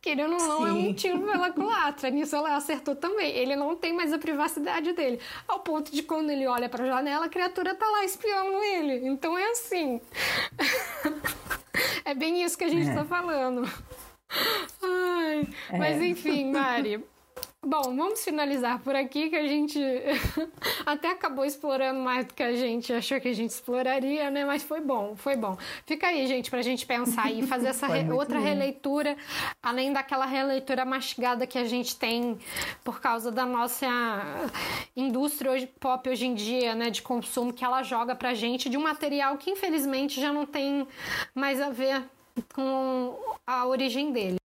[0.00, 0.68] Querendo ou não, Sim.
[0.68, 2.10] é um tiro pela culatra.
[2.10, 3.30] Nisso ela acertou também.
[3.36, 5.20] Ele não tem mais a privacidade dele.
[5.46, 9.06] Ao ponto de quando ele olha para a janela, a criatura tá lá espiando ele.
[9.06, 10.00] Então é assim.
[12.04, 13.04] é bem isso que a gente está é.
[13.04, 13.62] falando.
[14.82, 15.78] Ai, é.
[15.78, 17.04] Mas enfim, Mari.
[17.62, 19.78] Bom, vamos finalizar por aqui que a gente
[20.86, 24.46] até acabou explorando mais do que a gente achou que a gente exploraria, né?
[24.46, 25.58] Mas foi bom, foi bom.
[25.84, 28.48] Fica aí, gente, pra gente pensar e fazer essa re outra bem.
[28.48, 29.14] releitura,
[29.62, 32.38] além daquela releitura mastigada que a gente tem
[32.82, 33.86] por causa da nossa
[34.96, 36.88] indústria hoje, pop hoje em dia, né?
[36.88, 40.88] De consumo que ela joga pra gente de um material que infelizmente já não tem
[41.34, 42.02] mais a ver
[42.42, 44.39] com a origem dele.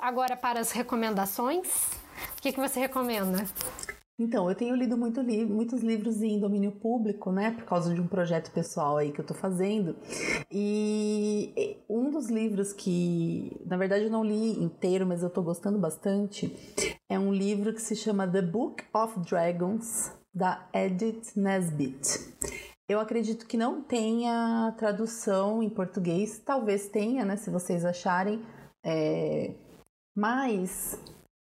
[0.00, 1.66] Agora para as recomendações.
[2.38, 3.44] O que, que você recomenda?
[4.20, 8.02] Então, eu tenho lido muito li muitos livros em domínio público, né, por causa de
[8.02, 9.96] um projeto pessoal aí que eu tô fazendo.
[10.52, 15.78] E um dos livros que, na verdade, eu não li inteiro, mas eu tô gostando
[15.78, 16.54] bastante,
[17.08, 22.34] é um livro que se chama The Book of Dragons, da Edith Nesbit.
[22.86, 28.42] Eu acredito que não tenha tradução em português, talvez tenha, né, se vocês acharem.
[28.84, 29.54] É,
[30.20, 31.00] mas,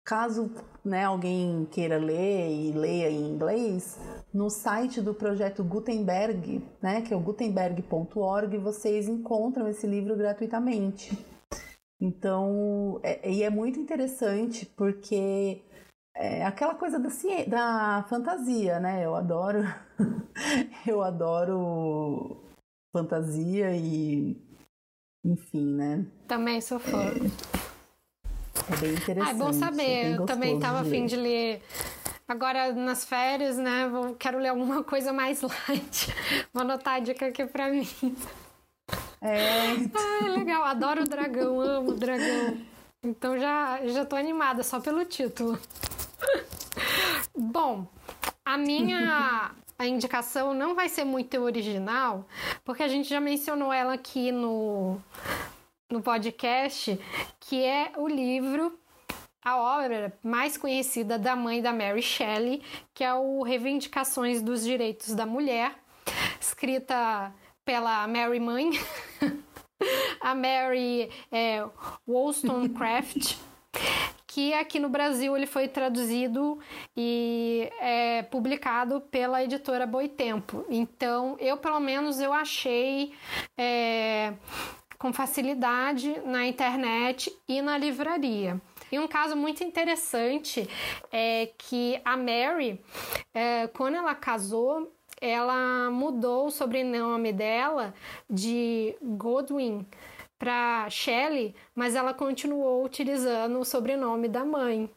[0.06, 0.52] caso
[0.86, 4.00] né, alguém queira ler e leia em inglês,
[4.32, 11.18] no site do projeto Gutenberg, né, que é o gutenberg.org, vocês encontram esse livro gratuitamente.
[12.00, 15.64] Então, é, e é muito interessante porque
[16.16, 17.10] é aquela coisa da,
[17.48, 19.04] da fantasia, né?
[19.04, 19.64] Eu adoro,
[20.86, 22.38] eu adoro
[22.94, 24.38] fantasia e
[25.26, 26.06] enfim, né?
[26.28, 27.02] Também sou fã.
[27.02, 27.69] É
[28.78, 29.28] bem interessante.
[29.28, 29.84] Ah, é bom saber.
[29.84, 31.62] É eu também estava afim de ler.
[32.28, 33.88] Agora, nas férias, né?
[33.90, 36.14] Vou, quero ler alguma coisa mais light.
[36.54, 37.88] Vou anotar a dica aqui pra mim.
[39.22, 39.74] É.
[39.94, 40.64] Ah, legal.
[40.64, 42.58] Adoro o dragão, amo o dragão.
[43.04, 45.58] Então já, já tô animada só pelo título.
[47.36, 47.88] Bom,
[48.44, 52.28] a minha a indicação não vai ser muito original,
[52.66, 55.02] porque a gente já mencionou ela aqui no,
[55.90, 57.00] no podcast,
[57.40, 58.78] que é o livro,
[59.44, 62.62] a obra mais conhecida da mãe da Mary Shelley,
[62.94, 65.74] que é o Reivindicações dos Direitos da Mulher,
[66.40, 67.34] escrita
[67.66, 68.72] pela Mary Mãe,
[70.22, 71.66] a Mary é,
[72.08, 73.38] Wollstonecraft
[74.28, 76.60] que aqui no Brasil ele foi traduzido
[76.96, 80.66] e é publicado pela editora Boitempo.
[80.70, 83.12] Então, eu pelo menos eu achei
[83.58, 84.34] é,
[85.00, 88.62] com facilidade na internet e na livraria.
[88.92, 90.70] E um caso muito interessante
[91.10, 92.82] é que a Mary,
[93.34, 97.94] é, quando ela casou, ela mudou o sobrenome dela
[98.30, 99.86] de Godwin
[100.38, 104.90] para Shelley, mas ela continuou utilizando o sobrenome da mãe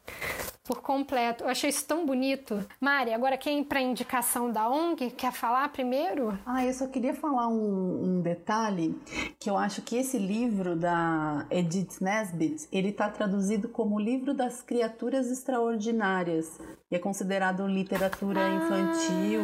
[0.64, 1.44] por completo.
[1.44, 2.64] Eu achei isso tão bonito.
[2.80, 6.38] Mari, agora quem para indicação da ONG quer falar primeiro?
[6.46, 8.94] Ah, eu só queria falar um, um, detalhe
[9.40, 14.62] que eu acho que esse livro da Edith Nesbit ele está traduzido como livro das
[14.62, 16.60] criaturas extraordinárias
[16.90, 18.54] e é considerado literatura ah.
[18.54, 19.42] infantil.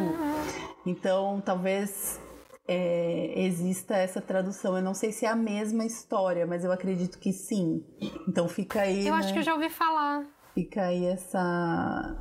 [0.85, 2.19] Então, talvez
[2.65, 4.77] é, exista essa tradução.
[4.77, 7.83] Eu não sei se é a mesma história, mas eu acredito que sim.
[8.27, 9.05] Então fica aí.
[9.05, 9.19] Eu né?
[9.19, 10.23] acho que eu já ouvi falar.
[10.59, 12.17] Fica aí essa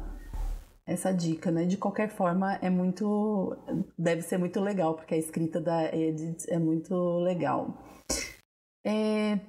[0.86, 1.65] essa dica, né?
[1.65, 3.56] De qualquer forma, é muito.
[3.98, 7.77] Deve ser muito legal, porque a escrita da Edith é muito legal.
[8.86, 9.40] É,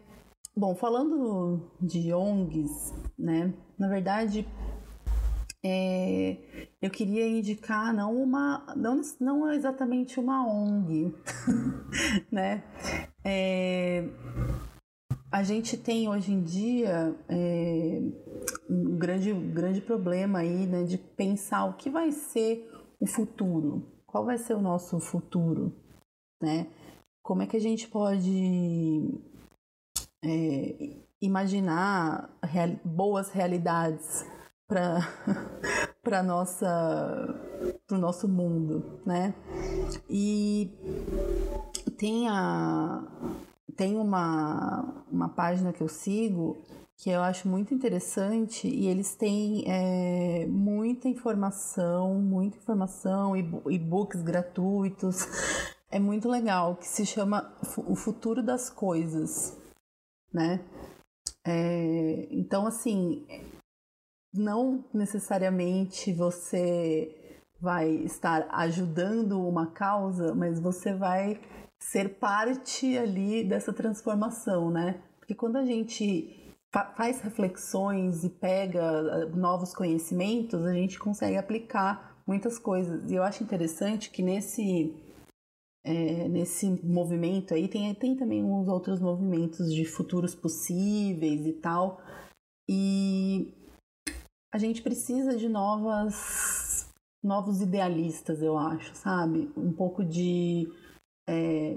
[0.58, 3.54] bom, falando de ONGs, né?
[3.78, 4.48] Na verdade,
[5.64, 6.38] é,
[6.82, 11.14] eu queria indicar não uma, não, não exatamente uma ONG,
[12.32, 12.64] né?
[13.24, 14.04] É,
[15.32, 18.02] a gente tem hoje em dia é,
[18.70, 22.70] um grande, grande problema aí, né, de pensar o que vai ser
[23.00, 25.74] o futuro, qual vai ser o nosso futuro,
[26.42, 26.68] né?
[27.24, 29.22] Como é que a gente pode
[30.24, 34.26] é, imaginar real, boas realidades
[34.68, 35.00] para
[36.02, 36.68] para nossa
[37.86, 39.36] para o nosso mundo, né?
[40.10, 40.72] E
[41.98, 43.04] tem a
[43.80, 46.58] tem uma uma página que eu sigo
[46.98, 55.26] que eu acho muito interessante e eles têm é, muita informação, muita informação, e-books gratuitos.
[55.92, 59.58] É muito legal, que se chama O Futuro das Coisas,
[60.32, 60.64] né?
[61.44, 63.26] É, então, assim,
[64.32, 67.19] não necessariamente você
[67.62, 71.40] vai estar ajudando uma causa, mas você vai
[71.80, 75.02] ser parte ali dessa transformação, né?
[75.20, 76.56] Porque quando a gente
[76.96, 83.10] faz reflexões e pega ah, novos conhecimentos, a gente consegue aplicar muitas coisas.
[83.10, 84.96] E eu acho interessante que nesse
[85.84, 92.02] é, nesse movimento aí tem, tem também uns outros movimentos de futuros possíveis e tal.
[92.70, 93.54] E
[94.54, 96.69] a gente precisa de novas
[97.24, 99.52] novos idealistas, eu acho, sabe?
[99.56, 100.68] Um pouco de
[101.28, 101.76] é,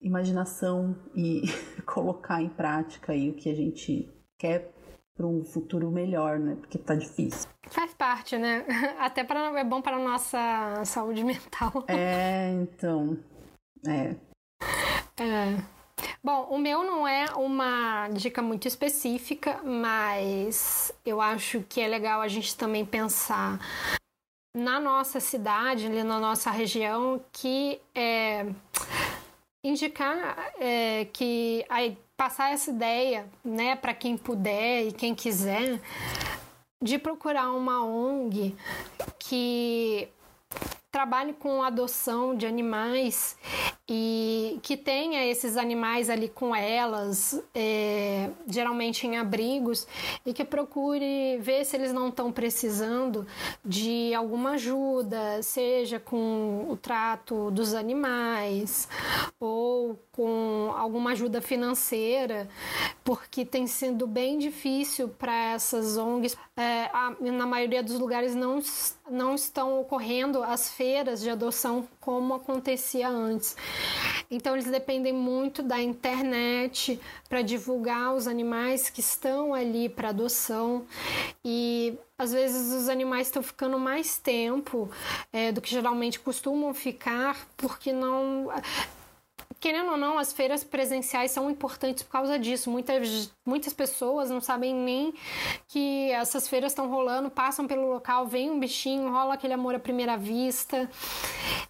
[0.00, 1.42] imaginação e
[1.86, 4.08] colocar em prática aí o que a gente
[4.38, 4.72] quer
[5.14, 6.56] para um futuro melhor, né?
[6.56, 7.48] Porque tá difícil.
[7.68, 8.64] Faz parte, né?
[8.98, 11.84] Até para é bom para nossa saúde mental.
[11.88, 13.18] É, então,
[13.86, 14.16] é.
[15.18, 15.82] É.
[16.24, 22.20] Bom, o meu não é uma dica muito específica, mas eu acho que é legal
[22.20, 23.60] a gente também pensar
[24.54, 28.46] na nossa cidade, ali na nossa região, que é,
[29.64, 35.80] indicar é, que aí, passar essa ideia, né, para quem puder e quem quiser,
[36.82, 38.54] de procurar uma ONG
[39.18, 40.08] que
[40.90, 43.36] trabalhe com adoção de animais
[43.94, 49.86] e que tenha esses animais ali com elas, é, geralmente em abrigos,
[50.24, 53.26] e que procure ver se eles não estão precisando
[53.62, 58.88] de alguma ajuda, seja com o trato dos animais
[59.38, 62.48] ou com alguma ajuda financeira,
[63.04, 66.34] porque tem sido bem difícil para essas ONGs.
[66.56, 68.60] É, a, na maioria dos lugares não,
[69.10, 73.56] não estão ocorrendo as feiras de adoção como acontecia antes.
[74.28, 80.84] Então eles dependem muito da internet para divulgar os animais que estão ali para adoção
[81.44, 84.90] e às vezes os animais estão ficando mais tempo
[85.32, 88.48] é, do que geralmente costumam ficar porque não
[89.62, 92.68] querendo ou não, as feiras presenciais são importantes por causa disso.
[92.68, 95.14] Muitas, muitas pessoas não sabem nem
[95.68, 99.78] que essas feiras estão rolando, passam pelo local, vem um bichinho, rola aquele amor à
[99.78, 100.90] primeira vista,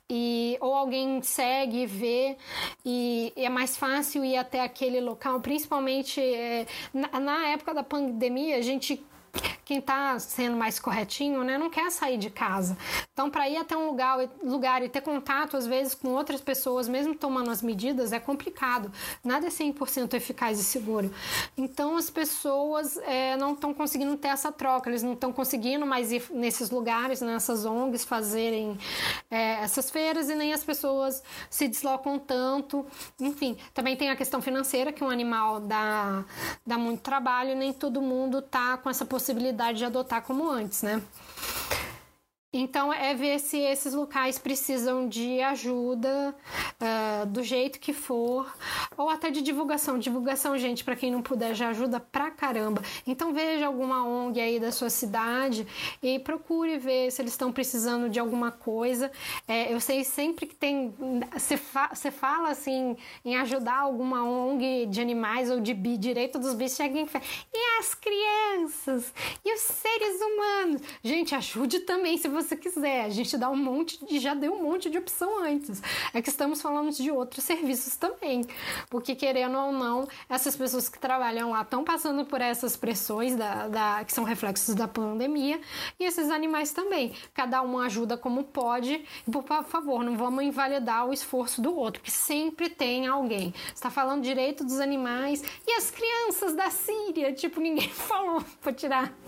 [0.08, 2.38] e ou alguém segue, vê,
[2.82, 7.82] e, e é mais fácil ir até aquele local, principalmente é, na, na época da
[7.82, 9.04] pandemia, a gente
[9.72, 12.76] quem está sendo mais corretinho, né, não quer sair de casa.
[13.10, 16.86] Então, para ir até um lugar, lugar e ter contato, às vezes, com outras pessoas,
[16.86, 18.92] mesmo tomando as medidas, é complicado.
[19.24, 21.10] Nada é 100% eficaz e seguro.
[21.56, 26.12] Então, as pessoas é, não estão conseguindo ter essa troca, eles não estão conseguindo mais
[26.12, 28.76] ir nesses lugares, nessas ONGs, fazerem
[29.30, 32.84] é, essas feiras e nem as pessoas se deslocam tanto.
[33.18, 36.24] Enfim, também tem a questão financeira, que um animal dá,
[36.66, 40.50] dá muito trabalho e nem todo mundo está com essa possibilidade possibilidade de adotar como
[40.50, 41.00] antes, né?
[42.54, 46.34] Então, é ver se esses locais precisam de ajuda,
[46.78, 48.54] uh, do jeito que for,
[48.94, 49.98] ou até de divulgação.
[49.98, 52.82] Divulgação, gente, para quem não puder, já ajuda pra caramba.
[53.06, 55.66] Então, veja alguma ONG aí da sua cidade
[56.02, 59.10] e procure ver se eles estão precisando de alguma coisa.
[59.48, 60.92] É, eu sei sempre que tem.
[61.32, 66.52] Você fa fala assim em ajudar alguma ONG de animais ou de bi, direito dos
[66.52, 69.14] bichos, chega e fala, e as crianças?
[69.42, 70.82] E os seres humanos?
[71.02, 73.04] Gente, ajude também se você você quiser.
[73.04, 75.82] A gente dá um monte de, já deu um monte de opção antes.
[76.12, 78.44] É que estamos falando de outros serviços também.
[78.90, 83.68] Porque, querendo ou não, essas pessoas que trabalham lá estão passando por essas pressões da,
[83.68, 85.60] da, que são reflexos da pandemia
[85.98, 87.14] e esses animais também.
[87.34, 89.04] Cada um ajuda como pode.
[89.26, 93.54] E, por favor, não vamos invalidar o esforço do outro, que sempre tem alguém.
[93.74, 97.32] está falando direito dos animais e as crianças da Síria.
[97.32, 99.12] Tipo, ninguém falou para tirar.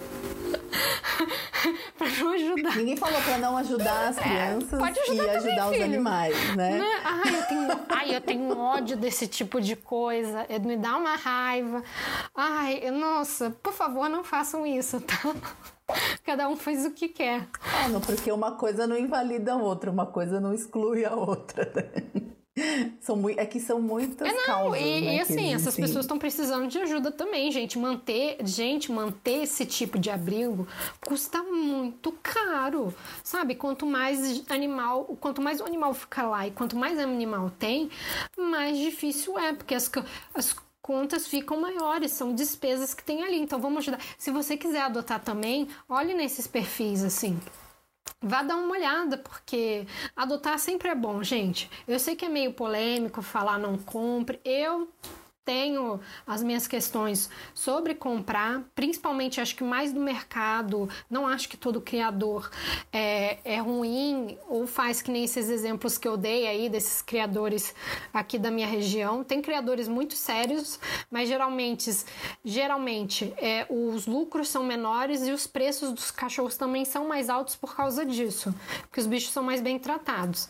[1.97, 2.77] para não ajudar.
[2.77, 6.79] Ninguém falou para não ajudar as é, crianças é, ajudar e ajudar os animais, né?
[6.79, 7.03] né?
[7.05, 10.47] Ai, eu tenho, ai, eu tenho ódio desse tipo de coisa.
[10.63, 11.83] Me dá uma raiva.
[12.35, 15.35] Ai, nossa, por favor, não façam isso, tá?
[16.25, 17.47] Cada um faz o que quer.
[17.85, 21.71] É, não, porque uma coisa não invalida a outra, uma coisa não exclui a outra.
[21.75, 22.34] Né?
[23.01, 24.81] São muito, é que são muitas é, não, causas.
[24.81, 27.79] E, né, e assim, essas pessoas estão precisando de ajuda também, gente.
[27.79, 30.67] Manter, gente, manter esse tipo de abrigo
[31.05, 32.95] custa muito caro.
[33.25, 33.57] Sabe?
[33.57, 37.91] Quanto mais animal, quanto mais o animal fica lá e quanto mais animal tem,
[38.39, 39.91] mais difícil é, porque as,
[40.33, 43.41] as contas ficam maiores, são despesas que tem ali.
[43.41, 44.01] Então vamos ajudar.
[44.17, 47.39] Se você quiser adotar também, olhe nesses perfis assim
[48.25, 49.87] vá dar uma olhada, porque
[50.17, 51.71] adotar sempre é bom, gente.
[51.87, 54.41] Eu sei que é meio polêmico falar não compre.
[54.45, 54.89] Eu
[55.45, 60.89] tenho as minhas questões sobre comprar, principalmente acho que mais do mercado.
[61.11, 62.51] Não acho que todo criador
[62.93, 67.75] é, é ruim ou faz que nem esses exemplos que eu dei aí desses criadores
[68.13, 69.23] aqui da minha região.
[69.23, 70.81] Tem criadores muito sérios,
[71.11, 71.91] mas geralmente,
[72.45, 77.57] geralmente é, os lucros são menores e os preços dos cachorros também são mais altos
[77.57, 80.49] por causa disso, porque os bichos são mais bem tratados.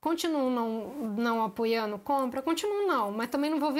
[0.00, 2.42] Continuo não, não apoiando compra?
[2.42, 3.72] Continuo não, mas também não vou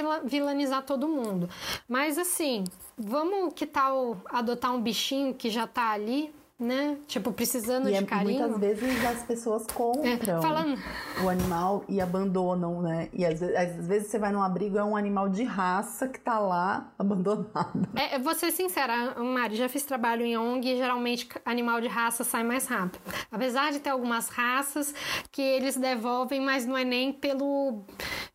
[0.44, 1.48] vilanizar todo mundo.
[1.88, 2.64] Mas assim,
[2.96, 6.96] vamos que tal adotar um bichinho que já tá ali né?
[7.08, 8.48] Tipo, precisando e de é, carinho.
[8.48, 10.78] Muitas vezes as pessoas compram é, falando...
[11.22, 13.08] o animal e abandonam, né?
[13.12, 16.20] E às vezes, às vezes, você vai num abrigo, é um animal de raça que
[16.20, 17.88] tá lá abandonado.
[17.96, 22.22] É, vou ser sincera, Mari, já fiz trabalho em ONG e geralmente animal de raça
[22.22, 23.00] sai mais rápido.
[23.30, 24.94] Apesar de ter algumas raças
[25.32, 27.84] que eles devolvem, mas não é nem pelo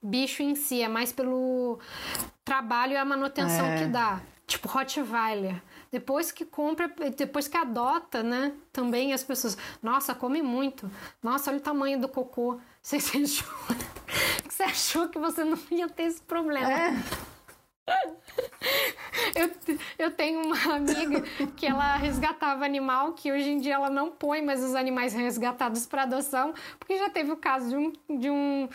[0.02, 1.80] bicho em si, é mais pelo
[2.44, 3.78] trabalho e a manutenção é.
[3.80, 4.22] que dá.
[4.48, 5.62] Tipo Rottweiler.
[5.92, 8.54] Depois que compra, depois que adota, né?
[8.74, 10.90] Também as pessoas, nossa, come muito.
[11.22, 12.60] Nossa, olha o tamanho do cocô.
[12.82, 13.48] Você achou,
[14.50, 16.72] você achou que você não ia ter esse problema.
[16.72, 16.96] É.
[19.36, 19.52] Eu,
[19.98, 21.22] eu tenho uma amiga
[21.56, 25.86] que ela resgatava animal, que hoje em dia ela não põe mais os animais resgatados
[25.86, 28.70] para adoção, porque já teve o caso de um, de um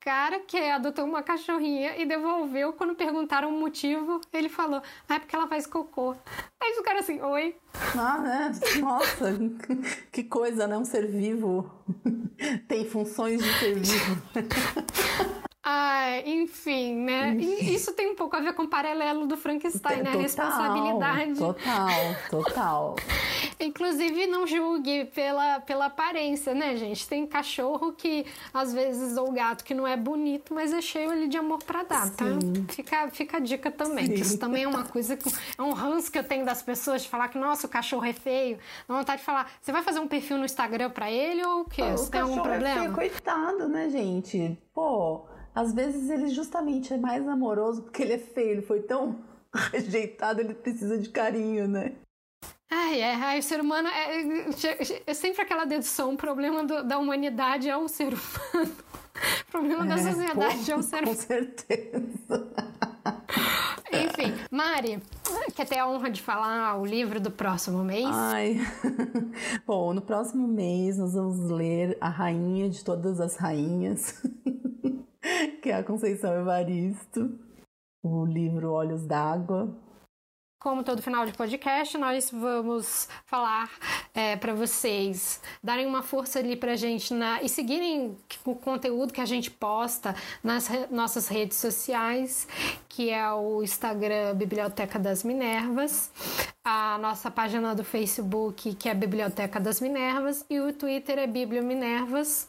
[0.00, 2.72] cara que adotou uma cachorrinha e devolveu.
[2.72, 6.16] Quando perguntaram o motivo, ele falou: Ah, é porque ela faz cocô.
[6.60, 7.56] Aí o cara assim: Oi.
[7.96, 8.52] Ah, né?
[8.80, 9.32] Nossa,
[10.10, 10.76] que coisa, né?
[10.76, 11.70] Um ser vivo
[12.66, 14.22] tem funções de ser vivo.
[15.62, 17.36] Ah, enfim, né?
[17.38, 20.10] E isso tem um pouco a ver com o paralelo do Frankenstein, né?
[20.14, 21.38] A responsabilidade.
[21.38, 21.90] Total,
[22.30, 22.96] total.
[23.60, 27.06] Inclusive, não julgue pela, pela aparência, né, gente?
[27.06, 28.24] Tem cachorro que,
[28.54, 31.82] às vezes, ou gato que não é bonito, mas é cheio ali de amor pra
[31.82, 32.24] dar, tá?
[32.70, 34.08] Fica, fica a dica também.
[34.08, 37.02] Que isso também é uma coisa, que, é um ranço que eu tenho das pessoas
[37.02, 38.58] de falar que, nossa, o cachorro é feio.
[38.88, 41.64] Dá vontade de falar, você vai fazer um perfil no Instagram pra ele ou o
[41.66, 41.82] quê?
[41.82, 42.68] Ah, você tem algum problema?
[42.68, 44.58] É feio, coitado, né, gente?
[44.72, 49.20] Pô, às vezes ele justamente é mais amoroso porque ele é feio, ele foi tão
[49.72, 51.92] rejeitado, ele precisa de carinho, né?
[52.72, 54.46] Ai, é, ai, o ser humano é,
[55.06, 58.72] é sempre aquela dedução, o problema do, da humanidade é o ser humano.
[59.48, 61.16] O problema da sociedade pô, é o ser Com humano.
[61.16, 62.52] certeza.
[63.92, 65.02] Enfim, Mari,
[65.54, 68.06] quer ter a honra de falar o livro do próximo mês?
[68.08, 68.58] Ai.
[69.66, 74.22] Bom, no próximo mês nós vamos ler A Rainha de Todas as Rainhas,
[75.62, 77.38] que é a Conceição Evaristo,
[78.02, 79.76] o livro Olhos d'Água.
[80.62, 83.70] Como todo final de podcast, nós vamos falar
[84.12, 88.14] é, para vocês darem uma força ali pra gente na, e seguirem
[88.44, 90.14] o conteúdo que a gente posta
[90.44, 92.46] nas re- nossas redes sociais,
[92.90, 96.12] que é o Instagram Biblioteca das Minervas,
[96.62, 101.64] a nossa página do Facebook, que é Biblioteca das Minervas, e o Twitter é Biblio
[101.64, 102.46] Minervas.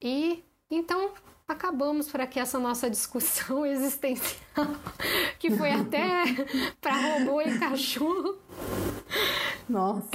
[0.00, 1.10] E então
[1.48, 4.66] acabamos por aqui essa nossa discussão existencial,
[5.38, 6.24] que foi até
[6.80, 8.36] para robô e cachorro.
[9.68, 10.08] Nossa,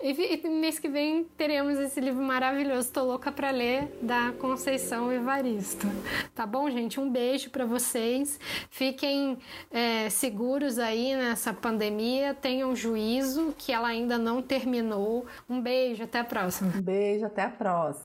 [0.00, 5.12] E, e mês que vem teremos esse livro maravilhoso, tô louca para ler, da Conceição
[5.12, 5.86] Evaristo.
[6.34, 7.00] Tá bom, gente?
[7.00, 8.38] Um beijo para vocês.
[8.70, 9.38] Fiquem
[9.70, 15.26] é, seguros aí nessa pandemia, tenham juízo que ela ainda não terminou.
[15.48, 16.72] Um beijo, até a próxima.
[16.76, 18.04] um beijo, até a próxima.